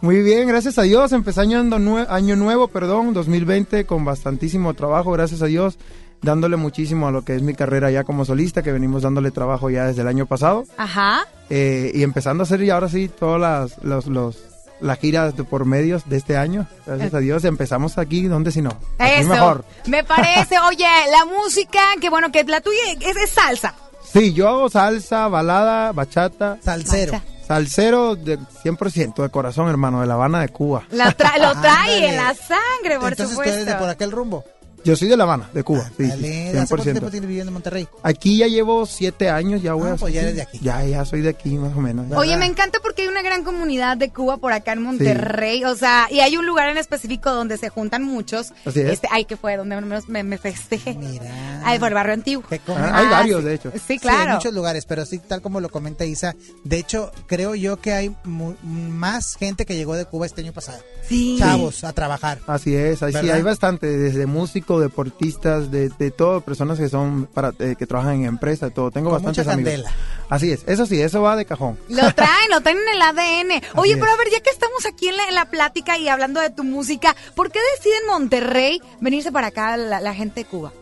Muy 0.00 0.22
bien, 0.26 0.46
gracias 0.46 0.76
a 0.78 0.82
Dios. 0.82 1.12
Empecé 1.12 1.40
año, 1.40 1.62
nue- 1.62 2.06
año 2.10 2.36
nuevo, 2.36 2.68
perdón, 2.68 3.14
2020, 3.14 3.86
con 3.86 4.04
bastantísimo 4.04 4.74
trabajo, 4.74 5.12
gracias 5.12 5.40
a 5.40 5.46
Dios, 5.46 5.78
dándole 6.20 6.56
muchísimo 6.56 7.08
a 7.08 7.10
lo 7.10 7.24
que 7.24 7.34
es 7.36 7.42
mi 7.42 7.54
carrera 7.54 7.90
ya 7.90 8.04
como 8.04 8.24
solista, 8.26 8.62
que 8.62 8.72
venimos 8.72 9.02
dándole 9.02 9.30
trabajo 9.30 9.70
ya 9.70 9.86
desde 9.86 10.02
el 10.02 10.08
año 10.08 10.26
pasado. 10.26 10.64
Ajá. 10.76 11.20
Eh, 11.48 11.92
y 11.94 12.02
empezando 12.02 12.42
a 12.42 12.44
hacer 12.44 12.62
ya 12.62 12.74
ahora 12.74 12.88
sí 12.90 13.08
todas 13.08 13.40
las, 13.40 13.82
los, 13.84 14.06
los, 14.06 14.36
las 14.80 14.98
giras 14.98 15.36
de 15.36 15.44
por 15.44 15.64
medios 15.64 16.02
de 16.08 16.16
este 16.16 16.36
año. 16.36 16.66
Gracias 16.86 17.14
a 17.14 17.18
Dios, 17.20 17.44
empezamos 17.44 17.96
aquí, 17.96 18.22
¿dónde 18.26 18.50
si 18.50 18.60
no? 18.62 18.70
Aquí 18.98 19.20
Eso. 19.20 19.28
mejor. 19.30 19.64
Me 19.86 20.04
parece. 20.04 20.58
Oye, 20.58 20.84
la 21.10 21.24
música, 21.24 21.80
que 22.00 22.10
bueno, 22.10 22.30
que 22.32 22.44
la 22.44 22.60
tuya 22.60 22.78
es, 23.00 23.16
es 23.16 23.30
salsa. 23.30 23.74
Sí, 24.12 24.32
yo 24.32 24.48
hago 24.48 24.68
salsa, 24.68 25.28
balada, 25.28 25.92
bachata. 25.92 26.58
Salsero. 26.62 27.20
Salsero 27.46 28.16
de 28.16 28.38
100% 28.38 29.22
de 29.22 29.28
corazón, 29.28 29.68
hermano, 29.68 30.00
de 30.00 30.06
La 30.06 30.14
Habana 30.14 30.40
de 30.40 30.48
Cuba. 30.48 30.84
La 30.90 31.16
tra- 31.16 31.38
lo 31.38 31.60
trae 31.60 32.08
en 32.08 32.16
la 32.16 32.34
sangre, 32.34 32.98
por 32.98 33.12
Entonces 33.12 33.26
tú 33.26 33.30
supuesto. 33.34 33.54
eres 33.54 33.66
de 33.66 33.74
por 33.74 33.88
aquel 33.88 34.10
rumbo. 34.10 34.44
Yo 34.86 34.96
soy 34.96 35.08
de 35.08 35.16
La 35.16 35.24
Habana, 35.24 35.50
de 35.52 35.62
Cuba, 35.64 35.84
sí, 35.96 36.04
sí, 36.04 36.08
Dale, 36.08 36.48
¿hace 36.58 36.68
cuánto 36.68 36.82
tiempo 36.84 37.06
100%. 37.06 37.10
tienes 37.10 37.28
viviendo 37.28 37.50
en 37.50 37.54
Monterrey? 37.54 37.88
Aquí 38.02 38.38
ya 38.38 38.46
llevo 38.46 38.86
siete 38.86 39.28
años, 39.28 39.60
ya 39.62 39.74
voy 39.74 39.90
Ah, 39.90 39.94
a... 39.94 39.96
pues 39.96 40.14
ya 40.14 40.22
eres 40.22 40.36
de 40.36 40.42
aquí. 40.42 40.58
Ya, 40.62 40.84
ya 40.84 41.04
soy 41.04 41.20
de 41.22 41.28
aquí, 41.30 41.50
más 41.56 41.76
o 41.76 41.80
menos. 41.80 42.06
Oye, 42.16 42.36
me 42.36 42.46
encanta 42.46 42.78
porque 42.80 43.02
hay 43.02 43.08
una 43.08 43.22
gran 43.22 43.42
comunidad 43.44 43.96
de 43.96 44.10
Cuba 44.10 44.36
por 44.38 44.52
acá 44.52 44.72
en 44.72 44.82
Monterrey, 44.82 45.64
o 45.64 45.74
sea, 45.74 46.06
y 46.10 46.20
hay 46.20 46.36
un 46.36 46.46
lugar 46.46 46.68
en 46.70 46.78
específico 46.78 47.32
donde 47.32 47.58
se 47.58 47.68
juntan 47.68 48.04
muchos. 48.04 48.52
Así 48.64 48.80
es. 48.80 48.90
Este, 48.92 49.08
ay, 49.10 49.24
que 49.24 49.36
fue 49.36 49.56
donde 49.56 49.74
menos 49.80 50.08
me, 50.08 50.22
me 50.22 50.38
festejé. 50.38 50.94
Mira. 50.94 51.62
Ay, 51.64 51.78
por 51.80 51.88
el 51.88 51.94
barrio 51.94 52.14
antiguo. 52.14 52.44
Ah, 52.68 52.92
hay 52.94 53.06
varios, 53.08 53.42
de 53.44 53.54
hecho. 53.54 53.72
Sí, 53.72 53.80
Sí, 53.96 53.98
claro. 53.98 54.30
hay 54.30 54.36
muchos 54.36 54.54
lugares, 54.54 54.86
pero 54.86 55.04
sí, 55.04 55.18
tal 55.18 55.42
como 55.42 55.60
lo 55.60 55.68
comenta 55.68 56.04
Isa. 56.04 56.36
De 56.64 56.78
hecho, 56.78 57.10
creo 57.26 57.54
yo 57.56 57.78
que 57.78 57.92
hay 57.92 58.14
mu- 58.24 58.54
más 58.62 59.34
gente 59.36 59.66
que 59.66 59.74
llegó 59.74 59.94
de 59.96 60.04
Cuba 60.04 60.26
este 60.26 60.42
año 60.42 60.52
pasado. 60.52 60.78
Sí. 61.08 61.36
Chavos 61.38 61.82
a 61.84 61.92
trabajar. 61.92 62.38
Así 62.46 62.74
es, 62.74 63.02
ahí 63.02 63.12
sí, 63.12 63.18
¿Verdad? 63.18 63.36
hay 63.36 63.42
bastante, 63.42 63.86
desde 63.86 64.26
músicos, 64.26 64.75
deportistas, 64.80 65.70
de, 65.70 65.88
de 65.88 66.10
todo, 66.10 66.40
personas 66.40 66.78
que 66.78 66.88
son 66.88 67.26
para 67.32 67.52
eh, 67.58 67.76
que 67.78 67.86
trabajan 67.86 68.14
en 68.16 68.24
empresas, 68.26 68.72
todo. 68.74 68.90
Tengo 68.90 69.10
Con 69.10 69.16
bastantes 69.22 69.44
mucha 69.44 69.54
amigos. 69.54 69.72
candela. 69.72 69.90
Así 70.28 70.50
es, 70.52 70.64
eso 70.66 70.86
sí, 70.86 71.00
eso 71.00 71.22
va 71.22 71.36
de 71.36 71.44
cajón. 71.44 71.78
Lo 71.88 71.96
traen, 72.14 72.50
lo 72.50 72.60
traen 72.60 72.78
en 72.78 72.94
el 72.94 73.02
ADN. 73.02 73.62
Oye, 73.76 73.96
pero 73.96 74.10
a 74.12 74.16
ver, 74.16 74.28
ya 74.32 74.40
que 74.40 74.50
estamos 74.50 74.84
aquí 74.86 75.08
en 75.08 75.16
la, 75.16 75.28
en 75.28 75.34
la 75.34 75.46
plática 75.50 75.98
y 75.98 76.08
hablando 76.08 76.40
de 76.40 76.50
tu 76.50 76.64
música, 76.64 77.14
¿por 77.34 77.50
qué 77.50 77.60
deciden 77.76 78.06
Monterrey 78.08 78.80
venirse 79.00 79.32
para 79.32 79.48
acá 79.48 79.76
la, 79.76 80.00
la 80.00 80.14
gente 80.14 80.40
de 80.40 80.46
Cuba? 80.46 80.72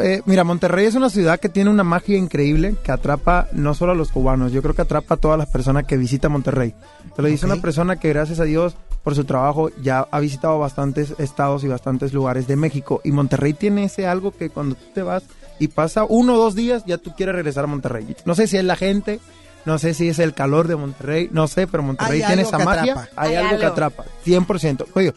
Eh, 0.00 0.22
mira, 0.24 0.42
Monterrey 0.42 0.86
es 0.86 0.94
una 0.94 1.10
ciudad 1.10 1.38
que 1.38 1.50
tiene 1.50 1.68
una 1.68 1.84
magia 1.84 2.16
increíble 2.16 2.76
que 2.82 2.92
atrapa 2.92 3.48
no 3.52 3.74
solo 3.74 3.92
a 3.92 3.94
los 3.94 4.10
cubanos, 4.10 4.50
yo 4.50 4.62
creo 4.62 4.74
que 4.74 4.80
atrapa 4.80 5.16
a 5.16 5.18
todas 5.18 5.36
las 5.36 5.48
personas 5.50 5.84
que 5.84 5.98
visitan 5.98 6.32
Monterrey. 6.32 6.74
Te 7.14 7.20
lo 7.20 7.28
dice 7.28 7.44
una 7.44 7.56
persona 7.60 8.00
que 8.00 8.08
gracias 8.08 8.40
a 8.40 8.44
Dios 8.44 8.74
por 9.02 9.14
su 9.14 9.24
trabajo 9.24 9.70
ya 9.82 10.06
ha 10.10 10.20
visitado 10.20 10.58
bastantes 10.58 11.14
estados 11.18 11.64
y 11.64 11.68
bastantes 11.68 12.12
lugares 12.12 12.46
de 12.46 12.56
México 12.56 13.00
y 13.04 13.12
Monterrey 13.12 13.52
tiene 13.52 13.84
ese 13.84 14.06
algo 14.06 14.30
que 14.32 14.50
cuando 14.50 14.74
tú 14.76 14.84
te 14.94 15.02
vas 15.02 15.24
y 15.58 15.68
pasa 15.68 16.04
uno 16.08 16.34
o 16.34 16.38
dos 16.38 16.54
días 16.54 16.84
ya 16.86 16.98
tú 16.98 17.12
quieres 17.16 17.34
regresar 17.34 17.64
a 17.64 17.66
Monterrey. 17.68 18.16
No 18.24 18.34
sé 18.34 18.46
si 18.46 18.56
es 18.56 18.64
la 18.64 18.76
gente, 18.76 19.20
no 19.64 19.78
sé 19.78 19.94
si 19.94 20.08
es 20.08 20.18
el 20.18 20.34
calor 20.34 20.68
de 20.68 20.76
Monterrey, 20.76 21.28
no 21.32 21.46
sé, 21.48 21.66
pero 21.66 21.82
Monterrey 21.82 22.20
Hay 22.22 22.26
tiene 22.26 22.42
algo 22.42 22.48
esa 22.48 22.58
que 22.58 22.64
magia, 22.64 22.92
atrapa. 22.92 23.08
hay, 23.16 23.28
Hay 23.30 23.44
algo 23.44 23.58
que 23.58 23.66
atrapa, 23.66 24.04
100%. 24.24 24.86
Oye, 24.94 25.12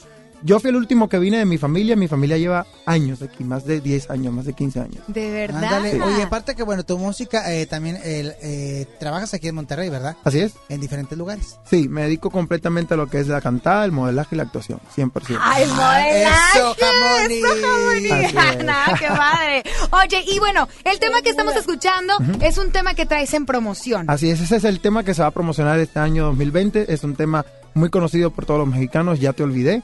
yo 0.46 0.60
fui 0.60 0.70
el 0.70 0.76
último 0.76 1.10
que 1.10 1.18
vine 1.18 1.40
de 1.40 1.46
mi 1.46 1.58
familia, 1.58 1.96
mi 1.96 2.08
familia 2.08 2.38
lleva 2.38 2.68
años 2.86 3.24
aquí, 3.24 3.44
más 3.44 3.66
de 3.66 3.82
10 3.82 4.12
años, 4.12 4.32
más 4.32 4.46
de 4.46 4.54
15 4.54 4.80
años. 4.80 5.04
De 5.08 5.32
verdad. 5.32 5.82
Sí. 5.92 6.00
Oye, 6.00 6.22
aparte 6.22 6.54
que 6.54 6.62
bueno, 6.62 6.84
tu 6.84 7.00
música 7.00 7.52
eh, 7.52 7.66
también 7.66 7.98
eh, 8.04 8.86
trabajas 9.00 9.34
aquí 9.34 9.48
en 9.48 9.56
Monterrey, 9.56 9.90
¿verdad? 9.90 10.16
Así 10.24 10.40
es. 10.40 10.54
En 10.70 10.80
diferentes 10.80 11.18
lugares. 11.18 11.58
Sí, 11.68 11.90
me 11.90 12.04
dedico 12.04 12.30
completamente 12.30 12.94
a 12.94 12.98
lo 12.98 13.08
que 13.08 13.20
es 13.20 13.28
la 13.28 13.42
cantada, 13.42 13.86
el 13.86 13.92
modelaje 13.92 14.36
y 14.36 14.38
la 14.38 14.44
actuación, 14.44 14.80
100%. 14.96 15.40
¡Ay, 15.42 15.64
el 15.64 15.70
modelaje! 15.70 16.24
eso, 16.24 16.76
Jamoni. 16.80 17.34
¡Eso, 17.34 17.48
Jamoni! 17.48 18.10
Así 18.12 18.38
es. 18.38 18.64
Nada, 18.66 18.98
qué 19.00 19.08
padre. 19.08 19.64
Oye, 19.92 20.24
y 20.28 20.38
bueno, 20.38 20.68
el 20.84 21.00
tema 21.00 21.24
que 21.24 21.32
estamos 21.32 21.56
escuchando 21.56 22.14
es 22.42 22.60
un 22.60 22.72
tema 22.72 22.94
que 22.94 23.08
traes 23.08 23.34
en 23.34 23.48
promoción. 23.48 24.08
Así 24.12 24.30
es, 24.30 24.40
ese 24.42 24.58
es 24.58 24.64
el 24.64 24.80
tema 24.80 25.04
que 25.04 25.16
se 25.16 25.24
va 25.24 25.30
a 25.30 25.32
promocionar 25.32 25.80
este 25.80 25.98
año 25.98 26.26
2020. 26.26 26.94
Es 26.94 27.04
un 27.04 27.16
tema 27.16 27.46
muy 27.76 27.90
conocido 27.90 28.32
por 28.32 28.46
todos 28.46 28.60
los 28.62 28.70
mexicanos, 28.70 29.20
Ya 29.20 29.34
te 29.34 29.44
olvidé. 29.44 29.84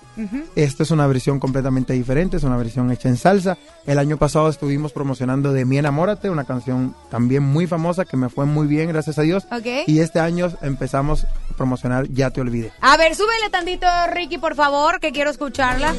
Esta 0.56 0.84
es 0.84 0.92
una 0.92 1.06
versión 1.08 1.39
completamente 1.39 1.94
diferente, 1.94 2.38
es 2.38 2.44
una 2.44 2.58
versión 2.58 2.89
hecha 2.92 3.10
en 3.10 3.18
salsa. 3.18 3.58
El 3.86 4.00
año 4.00 4.18
pasado 4.18 4.50
estuvimos 4.50 4.94
promocionando 4.94 5.54
De 5.54 5.66
mi 5.66 5.78
enamórate, 5.78 6.30
una 6.30 6.46
canción 6.46 6.96
también 7.10 7.44
muy 7.44 7.68
famosa 7.68 8.06
que 8.06 8.18
me 8.18 8.30
fue 8.30 8.46
muy 8.46 8.66
bien, 8.66 8.88
gracias 8.88 9.20
a 9.20 9.22
Dios. 9.22 9.46
Ok. 9.52 9.88
Y 9.88 10.00
este 10.00 10.20
año 10.20 10.52
empezamos 10.62 11.26
a 11.26 11.54
promocionar 11.56 12.08
Ya 12.10 12.32
te 12.32 12.42
olvidé. 12.42 12.72
A 12.82 12.98
ver, 12.98 13.14
súbele 13.16 13.50
tantito, 13.52 13.86
Ricky, 14.12 14.38
por 14.38 14.56
favor, 14.56 15.00
que 15.00 15.12
quiero 15.12 15.30
escucharla. 15.30 15.94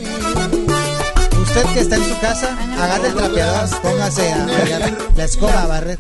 Usted 1.43 1.65
que 1.75 1.81
está 1.81 1.97
en 1.97 2.05
su 2.05 2.19
casa, 2.21 2.57
agarre 2.83 3.09
el 3.09 3.15
trapeador, 3.15 3.81
póngase 3.83 4.33
a 4.33 4.47
la 5.15 5.25
escoba 5.25 5.63
a 5.63 5.67
barrer. 5.67 5.99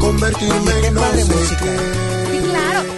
Convertirme 0.00 0.86
en 0.86 0.94
no 0.94 1.00
sé 1.12 1.24
música. 1.26 1.64
Sí, 2.30 2.38
claro. 2.50 2.97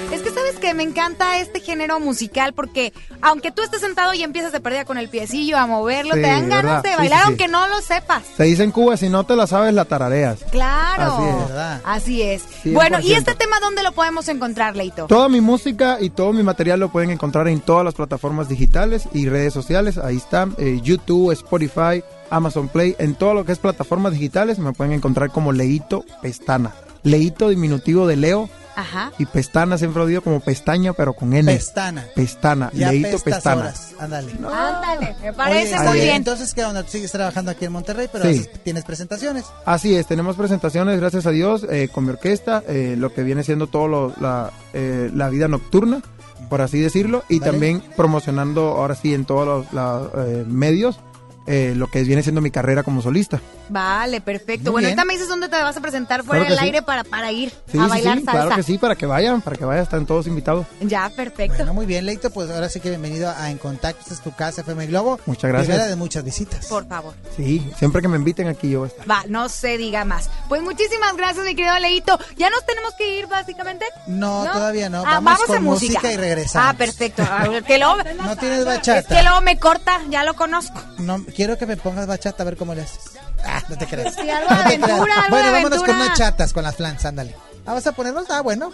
Que, 0.60 0.68
¿sabes 0.68 0.74
que 0.74 0.74
me 0.74 0.82
encanta 0.82 1.38
este 1.38 1.60
género 1.60 2.00
musical 2.00 2.52
porque 2.52 2.92
aunque 3.22 3.50
tú 3.50 3.62
estés 3.62 3.80
sentado 3.80 4.14
y 4.14 4.22
empiezas 4.22 4.52
de 4.52 4.60
perdida 4.60 4.84
con 4.84 4.98
el 4.98 5.08
piecillo 5.08 5.56
a 5.58 5.66
moverlo, 5.66 6.14
Sí, 6.14 6.20
te 6.20 6.26
dan 6.26 6.48
ganas 6.48 6.82
¿verdad? 6.82 6.82
de 6.82 6.96
bailar 6.96 7.18
sí, 7.18 7.24
sí. 7.24 7.28
aunque 7.28 7.48
no 7.48 7.68
lo 7.68 7.80
sepas. 7.80 8.22
Se 8.36 8.44
dice 8.44 8.62
en 8.64 8.70
Cuba, 8.70 8.96
si 8.96 9.08
no 9.08 9.24
te 9.24 9.36
la 9.36 9.46
sabes, 9.46 9.74
la 9.74 9.84
tarareas. 9.84 10.40
Claro. 10.50 11.16
Así 11.16 11.24
es. 11.24 11.80
Así 11.84 12.22
es. 12.22 12.42
100%. 12.64 12.72
Bueno, 12.74 13.00
¿y 13.00 13.14
este 13.14 13.34
tema 13.34 13.58
dónde 13.60 13.82
lo 13.82 13.92
podemos 13.92 14.28
encontrar, 14.28 14.76
Leito? 14.76 15.06
Toda 15.06 15.28
mi 15.28 15.40
música 15.40 15.98
y 16.00 16.10
todo 16.10 16.32
mi 16.32 16.42
material 16.42 16.80
lo 16.80 16.90
pueden 16.90 17.10
encontrar 17.10 17.48
en 17.48 17.60
todas 17.60 17.84
las 17.84 17.94
plataformas 17.94 18.48
digitales 18.48 19.08
y 19.12 19.28
redes 19.28 19.52
sociales. 19.52 19.98
Ahí 19.98 20.16
están, 20.16 20.54
eh, 20.58 20.80
YouTube, 20.82 21.32
Spotify, 21.32 22.02
Amazon 22.30 22.68
Play. 22.68 22.96
En 22.98 23.14
todo 23.14 23.34
lo 23.34 23.44
que 23.44 23.52
es 23.52 23.58
plataformas 23.58 24.12
digitales 24.12 24.58
me 24.58 24.72
pueden 24.72 24.92
encontrar 24.92 25.30
como 25.30 25.52
Leito 25.52 26.04
Pestana. 26.22 26.72
Leito 27.02 27.48
diminutivo 27.48 28.06
de 28.06 28.16
Leo 28.16 28.48
Ajá. 28.80 29.12
y 29.18 29.26
Pestana 29.26 29.76
siempre 29.78 30.00
lo 30.00 30.06
digo 30.06 30.22
como 30.22 30.40
pestaña, 30.40 30.92
pero 30.92 31.12
con 31.12 31.32
N. 31.34 31.52
Pestana. 31.52 32.06
Pestana. 32.14 32.70
Ya 32.72 32.90
Leito 32.92 33.18
Pestana. 33.18 33.60
horas. 33.62 33.94
Ándale. 33.98 34.32
Ándale, 34.32 35.16
me 35.22 35.32
parece 35.32 35.74
Oye, 35.74 35.84
muy 35.84 35.88
este, 35.96 36.04
bien. 36.04 36.16
Entonces, 36.16 36.54
¿qué 36.54 36.64
onda? 36.64 36.82
Tú 36.82 36.90
sigues 36.92 37.12
trabajando 37.12 37.50
aquí 37.50 37.64
en 37.64 37.72
Monterrey, 37.72 38.08
pero 38.12 38.24
Sí. 38.24 38.30
haces- 38.40 38.62
tienes 38.62 38.84
presentaciones. 38.84 39.44
Así 39.64 39.94
es, 39.94 40.06
tenemos 40.06 40.36
presentaciones, 40.36 40.98
gracias 41.00 41.26
a 41.26 41.30
Dios, 41.30 41.66
eh, 41.70 41.88
con 41.92 42.04
mi 42.04 42.10
orquesta, 42.10 42.62
eh, 42.68 42.94
lo 42.98 43.12
que 43.12 43.22
viene 43.22 43.42
siendo 43.44 43.66
todo 43.66 43.88
lo- 43.88 44.14
la, 44.20 44.50
eh, 44.72 45.10
la 45.14 45.28
vida 45.28 45.48
nocturna, 45.48 46.00
por 46.48 46.62
así 46.62 46.80
decirlo, 46.80 47.22
y 47.28 47.38
Vale. 47.38 47.52
también 47.52 47.82
promocionando 47.96 48.68
ahora 48.70 48.94
sí 48.94 49.12
en 49.14 49.24
todos 49.24 49.66
los 49.72 50.10
eh, 50.26 50.44
medios 50.48 50.98
eh, 51.46 51.74
lo 51.76 51.88
que 51.88 52.02
viene 52.04 52.22
siendo 52.22 52.40
mi 52.40 52.50
carrera 52.50 52.82
como 52.82 53.02
solista. 53.02 53.40
Vale, 53.70 54.20
perfecto. 54.20 54.64
Muy 54.64 54.72
bueno, 54.82 54.88
bien. 54.88 54.98
ahorita 54.98 55.04
me 55.04 55.12
dices 55.14 55.28
dónde 55.28 55.48
te 55.48 55.56
vas 55.62 55.76
a 55.76 55.80
presentar 55.80 56.22
fuera 56.24 56.40
Claro 56.44 56.50
del 56.50 56.58
sí. 56.58 56.64
aire 56.66 56.82
para, 56.82 57.04
para 57.04 57.30
ir 57.32 57.50
Sí, 57.70 57.78
a 57.78 57.84
sí, 57.84 57.88
bailar 57.88 58.18
sí, 58.18 58.24
salsa. 58.24 58.40
claro 58.42 58.56
que 58.56 58.62
sí, 58.62 58.78
para 58.78 58.96
que 58.96 59.06
vayan, 59.06 59.40
para 59.40 59.56
que 59.56 59.64
vayan, 59.64 59.82
están 59.84 60.06
todos 60.06 60.26
invitados. 60.26 60.66
Ya, 60.80 61.08
perfecto. 61.10 61.56
Bueno, 61.58 61.74
muy 61.74 61.86
bien, 61.86 62.04
Leito, 62.06 62.30
pues 62.30 62.50
ahora 62.50 62.68
sí 62.68 62.80
que 62.80 62.88
bienvenido 62.88 63.30
a 63.30 63.50
En 63.50 63.58
Contacto. 63.58 64.00
Esta 64.02 64.14
es 64.14 64.20
tu 64.20 64.32
casa, 64.34 64.62
FM 64.62 64.86
Globo. 64.88 65.20
Muchas 65.26 65.48
gracias. 65.50 65.68
Primera 65.68 65.86
de 65.88 65.96
muchas 65.96 66.24
visitas. 66.24 66.66
Por 66.66 66.86
favor. 66.88 67.14
Sí, 67.36 67.70
siempre 67.78 68.02
que 68.02 68.08
me 68.08 68.16
inviten 68.16 68.48
aquí 68.48 68.70
yo 68.70 68.80
voy 68.80 68.88
a 68.88 68.92
estar. 68.92 69.10
Va, 69.10 69.22
no 69.28 69.48
se 69.48 69.76
diga 69.78 70.04
más. 70.04 70.28
Pues 70.48 70.62
muchísimas 70.62 71.16
gracias, 71.16 71.44
mi 71.46 71.54
querido 71.54 71.78
Leito. 71.78 72.18
¿Ya 72.36 72.50
nos 72.50 72.64
tenemos 72.66 72.94
que 72.94 73.18
ir, 73.18 73.26
básicamente? 73.26 73.84
No, 74.06 74.44
todavía 74.52 74.88
no. 74.88 74.98
Ah, 75.06 75.20
Vamos 75.20 75.24
vamos, 75.32 75.44
con 75.46 75.56
a 75.56 75.60
música. 75.60 75.92
música 76.00 76.12
y 76.12 76.16
regresamos. 76.16 76.68
Ah, 76.68 76.76
perfecto. 76.76 77.22
Que 77.66 77.78
luego, 77.78 77.96
No 78.24 78.36
tienes 78.36 78.58
es 78.60 78.64
bachata. 78.64 79.16
que 79.16 79.22
luego 79.22 79.40
me 79.42 79.58
corta, 79.58 80.00
ya 80.08 80.24
lo 80.24 80.34
conozco. 80.34 80.80
No, 80.98 81.24
quiero 81.36 81.56
que 81.56 81.66
me 81.66 81.76
pongas 81.76 82.06
bachata 82.06 82.42
a 82.42 82.46
ver 82.46 82.56
cómo 82.56 82.74
le 82.74 82.82
haces. 82.82 83.12
Ah, 83.44 83.62
no 83.68 83.76
te 83.78 83.86
creas. 83.86 84.14
Sí, 84.14 84.28
algo 84.30 84.48
de 84.48 84.54
No 84.54 84.62
te 84.62 84.62
aventura, 84.66 84.94
creas. 85.02 85.18
algo 85.18 85.30
Bueno, 85.36 85.52
vámonos 85.52 85.82
con 85.82 85.94
unas 85.96 86.18
chatas, 86.18 86.52
con 86.52 86.62
las 86.64 86.76
flans, 86.76 87.04
ándale. 87.04 87.34
Ah, 87.66 87.74
¿Vas 87.74 87.86
a 87.86 87.92
ponernos? 87.92 88.26
Ah, 88.30 88.40
bueno. 88.40 88.70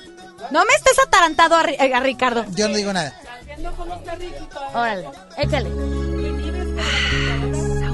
No 0.51 0.65
me 0.65 0.73
estés 0.77 0.99
atarantado 1.05 1.57
a, 1.57 1.61
a 1.61 2.01
Ricardo. 2.01 2.45
Yo 2.55 2.69
no 2.69 2.77
digo 2.77 2.93
nada. 2.93 3.13
Órale, 4.75 5.09
échale. 5.39 5.71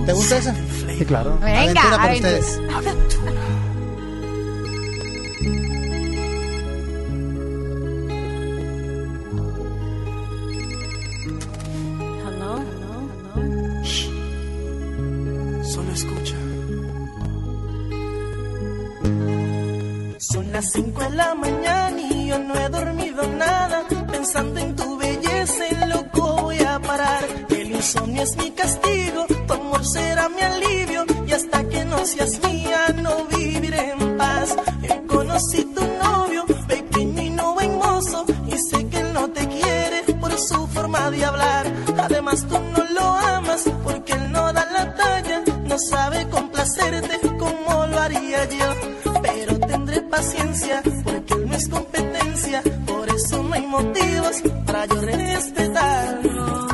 ¿Te 0.06 0.12
gusta 0.12 0.36
eso? 0.38 0.52
Sí, 0.98 1.04
claro. 1.04 1.38
Venga, 1.38 1.60
Aventura 1.60 1.90
para 1.96 2.02
aventura. 2.04 2.38
ustedes. 2.38 3.62
Solo 15.64 15.92
escucha. 15.92 16.36
Son 20.18 20.52
las 20.52 20.70
5 20.72 21.00
de 21.02 21.10
la 21.10 21.34
mañana 21.34 22.00
y 22.00 22.26
yo 22.28 22.38
no 22.38 22.54
he 22.54 22.68
dormido 22.68 23.22
nada. 23.36 23.84
Pensando 24.10 24.60
en 24.60 24.76
tu 24.76 24.96
belleza, 24.96 25.86
loco 25.88 26.42
voy 26.42 26.58
a 26.60 26.78
parar. 26.78 27.24
El 27.50 27.72
insomnio 27.72 28.22
es 28.22 28.36
mi 28.36 28.50
castigo, 28.52 29.26
tu 29.46 29.52
amor 29.52 29.84
será 29.84 30.28
mi 30.28 30.40
alivio. 30.40 31.04
Y 31.26 31.32
hasta 31.32 31.68
que 31.68 31.84
no 31.84 31.98
seas 32.06 32.40
mía, 32.46 32.94
no 33.02 33.24
viviré 33.26 33.90
en 33.90 34.16
paz. 34.16 34.56
Eh, 34.82 35.02
conocí 35.06 35.64
tu 35.74 35.84
novio, 36.02 36.44
pequeño 36.68 37.22
y 37.22 37.30
no 37.30 37.54
buen 37.54 37.78
mozo. 37.78 38.24
Y 38.46 38.56
sé 38.70 38.86
que 38.88 39.00
él 39.00 39.12
no 39.12 39.28
te 39.30 39.46
quiere 39.48 40.02
por 40.20 40.32
su 40.38 40.66
forma 40.68 41.10
de 41.10 41.24
hablar. 41.24 41.66
Además, 41.98 42.46
tú 42.48 42.58
no 42.58 42.84
lo 42.94 43.02
amas 43.02 43.64
porque 43.82 44.12
él 44.12 44.30
no 44.32 44.52
da 44.52 44.64
la 44.72 44.94
talla. 44.94 45.42
No 45.72 45.78
sabe 45.78 46.28
complacerte 46.28 47.18
como 47.38 47.86
lo 47.86 47.98
haría 47.98 48.44
yo. 48.44 49.12
Pero 49.22 49.58
tendré 49.58 50.02
paciencia 50.02 50.82
porque 51.02 51.32
él 51.32 51.48
no 51.48 51.54
es 51.54 51.66
competencia. 51.66 52.62
Por 52.86 53.08
eso 53.08 53.42
no 53.42 53.54
hay 53.54 53.66
motivos 53.66 54.42
para 54.66 54.84
yo 54.84 55.00
respetar. 55.00 56.71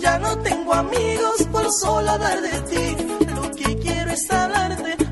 Ya 0.00 0.18
no 0.18 0.38
tengo 0.38 0.72
amigos 0.72 1.46
por 1.52 1.70
solo 1.72 2.10
hablar 2.10 2.40
de 2.40 2.60
ti. 2.62 2.96
Lo 3.34 3.50
que 3.52 3.78
quiero 3.78 4.10
es 4.10 4.30
hablarte 4.30 5.09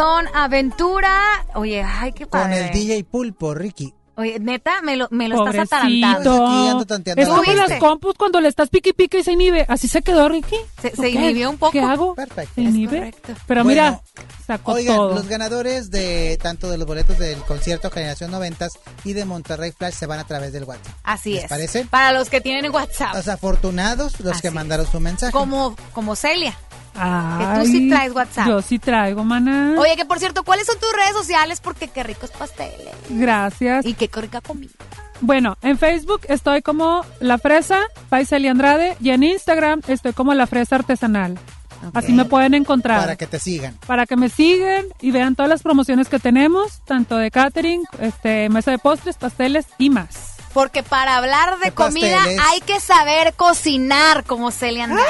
aventura. 0.00 1.22
Oye, 1.54 1.82
ay, 1.82 2.12
qué 2.12 2.26
padre. 2.26 2.56
Con 2.58 2.64
el 2.66 2.72
DJ 2.72 3.04
Pulpo, 3.04 3.54
Ricky. 3.54 3.94
Oye, 4.16 4.38
neta, 4.38 4.80
me 4.82 4.96
lo, 4.96 5.08
me 5.10 5.26
lo 5.28 5.44
estás 5.44 5.66
atarantando. 5.66 6.46
Aquí 6.46 6.68
ando 6.68 6.86
tanteando 6.86 7.20
Es 7.20 7.28
como 7.28 7.42
las 7.52 7.80
compus 7.80 8.14
cuando 8.16 8.40
le 8.40 8.46
estás 8.48 8.68
pique 8.68 8.90
y 8.90 8.92
pique 8.92 9.18
y 9.18 9.24
se 9.24 9.32
inhibe. 9.32 9.66
Así 9.68 9.88
se 9.88 10.02
quedó, 10.02 10.28
Ricky. 10.28 10.54
Se, 10.80 10.94
se 10.94 11.08
inhibió 11.10 11.50
un 11.50 11.58
poco. 11.58 11.72
¿Qué 11.72 11.80
hago? 11.80 12.14
Perfecto. 12.14 12.52
Se 12.54 12.60
inhibe. 12.60 12.98
correcto. 12.98 13.32
Pero 13.48 13.64
Bueno, 13.64 13.82
mira, 13.90 14.00
sacó 14.46 14.74
Oigan, 14.74 14.96
todo. 14.96 15.14
los 15.16 15.26
ganadores 15.26 15.90
de 15.90 16.38
tanto 16.40 16.70
de 16.70 16.78
los 16.78 16.86
boletos 16.86 17.18
del 17.18 17.38
concierto 17.40 17.90
Generación 17.90 18.30
90 18.30 18.68
y 19.02 19.14
de 19.14 19.24
Monterrey 19.24 19.72
Flash 19.76 19.94
se 19.94 20.06
van 20.06 20.20
a 20.20 20.24
través 20.24 20.52
del 20.52 20.62
WhatsApp. 20.62 20.94
Así 21.02 21.32
¿Les 21.32 21.42
es. 21.44 21.48
parece? 21.50 21.84
Para 21.86 22.12
los 22.12 22.30
que 22.30 22.40
tienen 22.40 22.72
WhatsApp. 22.72 23.14
Los 23.16 23.26
afortunados, 23.26 24.20
los 24.20 24.40
que 24.40 24.46
Así 24.46 24.54
mandaron 24.54 24.86
su 24.86 25.00
mensaje. 25.00 25.32
Como, 25.32 25.74
como 25.92 26.14
Celia. 26.14 26.56
Ay, 26.94 27.60
tú 27.60 27.70
sí 27.70 27.88
traes 27.88 28.12
WhatsApp. 28.14 28.46
Yo 28.46 28.62
sí 28.62 28.78
traigo, 28.78 29.24
maná. 29.24 29.74
Oye, 29.78 29.96
que 29.96 30.04
por 30.04 30.18
cierto, 30.18 30.44
¿cuáles 30.44 30.66
son 30.66 30.78
tus 30.78 30.92
redes 30.92 31.12
sociales? 31.12 31.60
Porque 31.60 31.88
qué 31.88 32.02
ricos 32.02 32.30
pasteles. 32.30 32.94
Gracias. 33.08 33.84
Y 33.86 33.94
qué 33.94 34.08
rica 34.20 34.40
comida. 34.40 34.72
Bueno, 35.20 35.56
en 35.62 35.78
Facebook 35.78 36.22
estoy 36.28 36.62
como 36.62 37.04
La 37.20 37.38
Fresa, 37.38 37.80
Paiseli 38.08 38.48
Andrade, 38.48 38.96
y 39.00 39.10
en 39.10 39.22
Instagram 39.22 39.80
estoy 39.86 40.12
como 40.12 40.34
La 40.34 40.46
Fresa 40.46 40.76
Artesanal. 40.76 41.38
Así 41.92 42.12
me 42.12 42.24
pueden 42.24 42.54
encontrar. 42.54 43.00
Para 43.00 43.16
que 43.16 43.26
te 43.26 43.38
sigan. 43.38 43.76
Para 43.86 44.06
que 44.06 44.16
me 44.16 44.28
sigan 44.28 44.86
y 45.00 45.10
vean 45.10 45.34
todas 45.34 45.50
las 45.50 45.62
promociones 45.62 46.08
que 46.08 46.18
tenemos, 46.18 46.80
tanto 46.84 47.16
de 47.16 47.30
catering, 47.30 47.82
este, 48.00 48.48
mesa 48.48 48.70
de 48.70 48.78
postres, 48.78 49.16
pasteles 49.16 49.66
y 49.78 49.90
más. 49.90 50.33
Porque 50.54 50.82
para 50.82 51.16
hablar 51.16 51.58
de 51.58 51.64
¿Qué 51.66 51.72
comida 51.72 52.16
pasteles? 52.16 52.40
hay 52.50 52.60
que 52.62 52.80
saber 52.80 53.34
cocinar 53.34 54.24
como 54.24 54.50
Celia 54.50 54.84
Andrade. 54.84 55.04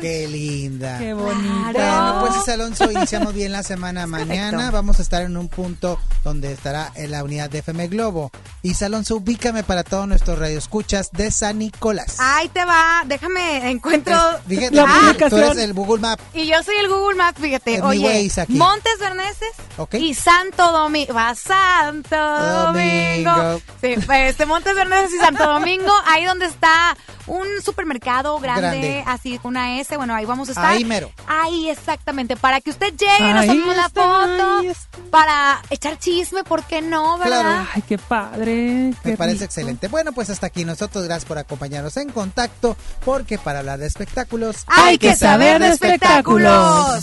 Qué 0.00 0.28
linda. 0.28 0.96
Qué 0.98 1.12
bonito. 1.12 1.72
Bueno, 1.72 2.18
pues 2.20 2.36
es 2.36 2.48
Alonso, 2.48 2.88
iniciamos 2.90 3.34
bien 3.34 3.50
la 3.50 3.64
semana 3.64 4.06
mañana. 4.06 4.70
Vamos 4.70 5.00
a 5.00 5.02
estar 5.02 5.22
en 5.22 5.36
un 5.36 5.48
punto 5.48 5.98
donde 6.22 6.52
estará 6.52 6.92
en 6.94 7.10
la 7.10 7.24
unidad 7.24 7.50
de 7.50 7.58
FM 7.58 7.88
Globo. 7.88 8.30
Isa 8.62 8.86
Alonso, 8.86 9.16
ubícame 9.16 9.64
para 9.64 9.82
todos 9.82 10.06
nuestros 10.06 10.38
radioescuchas 10.38 11.10
de 11.10 11.32
San 11.32 11.58
Nicolás. 11.58 12.16
Ahí 12.20 12.48
te 12.48 12.64
va, 12.64 13.02
déjame, 13.06 13.70
encuentro... 13.70 14.14
Fíjate, 14.48 14.76
La 14.76 15.16
tú 15.28 15.36
eres 15.36 15.58
el 15.58 15.74
Google 15.74 16.00
Map. 16.00 16.20
Y 16.32 16.46
yo 16.46 16.62
soy 16.62 16.76
el 16.76 16.88
Google 16.88 17.16
Maps, 17.16 17.40
fíjate. 17.40 17.74
Es 17.74 17.82
mi 17.82 17.88
Oye. 17.88 18.30
Montes 18.48 18.98
Berneses 19.00 19.50
Ok. 19.78 19.94
y 19.94 20.14
Santo 20.14 20.70
Domingo. 20.70 21.12
Va 21.12 21.34
Santo 21.34 22.16
Domingo. 22.16 23.32
Domingo. 23.32 23.60
Sí, 23.80 23.96
este 24.08 24.46
Montes 24.46 24.74
Berneses 24.74 25.14
y 25.14 25.18
Santo 25.18 25.46
Domingo, 25.46 25.92
ahí 26.06 26.24
donde 26.24 26.46
está 26.46 26.96
un 27.26 27.46
supermercado 27.62 28.38
grande, 28.38 28.62
Grande. 28.62 29.04
así 29.06 29.38
con 29.38 29.50
una 29.50 29.78
S. 29.80 29.96
Bueno, 29.96 30.14
ahí 30.14 30.24
vamos 30.24 30.48
a 30.48 30.52
estar. 30.52 30.64
Ahí 30.66 30.84
mero. 30.84 31.10
Ahí 31.26 31.68
exactamente, 31.68 32.36
para 32.36 32.60
que 32.60 32.70
usted 32.70 32.94
llegue, 32.96 33.32
nos 33.32 33.46
tomemos 33.46 33.76
la 33.76 33.88
foto, 33.90 34.62
para 35.10 35.60
echar 35.70 35.98
chisme, 35.98 36.44
¿por 36.44 36.64
qué 36.64 36.80
no, 36.80 37.18
verdad? 37.18 37.40
Claro. 37.42 37.68
Ay, 37.74 37.82
qué 37.86 37.98
padre. 37.98 38.94
Me 39.04 39.16
parece 39.16 39.34
rico. 39.34 39.44
excelente. 39.44 39.88
Bueno, 39.88 40.12
pues 40.12 40.30
hasta 40.30 40.46
aquí 40.46 40.64
nosotros. 40.64 41.04
Gracias 41.04 41.26
por 41.26 41.38
acompañarnos 41.38 41.96
en 41.96 42.10
contacto, 42.10 42.76
porque 43.04 43.38
para 43.38 43.60
hablar 43.60 43.78
de 43.78 43.86
espectáculos 43.86 44.64
Hay 44.66 44.98
que 44.98 45.14
saber 45.14 45.60
de 45.60 45.68
espectáculos. 45.68 47.02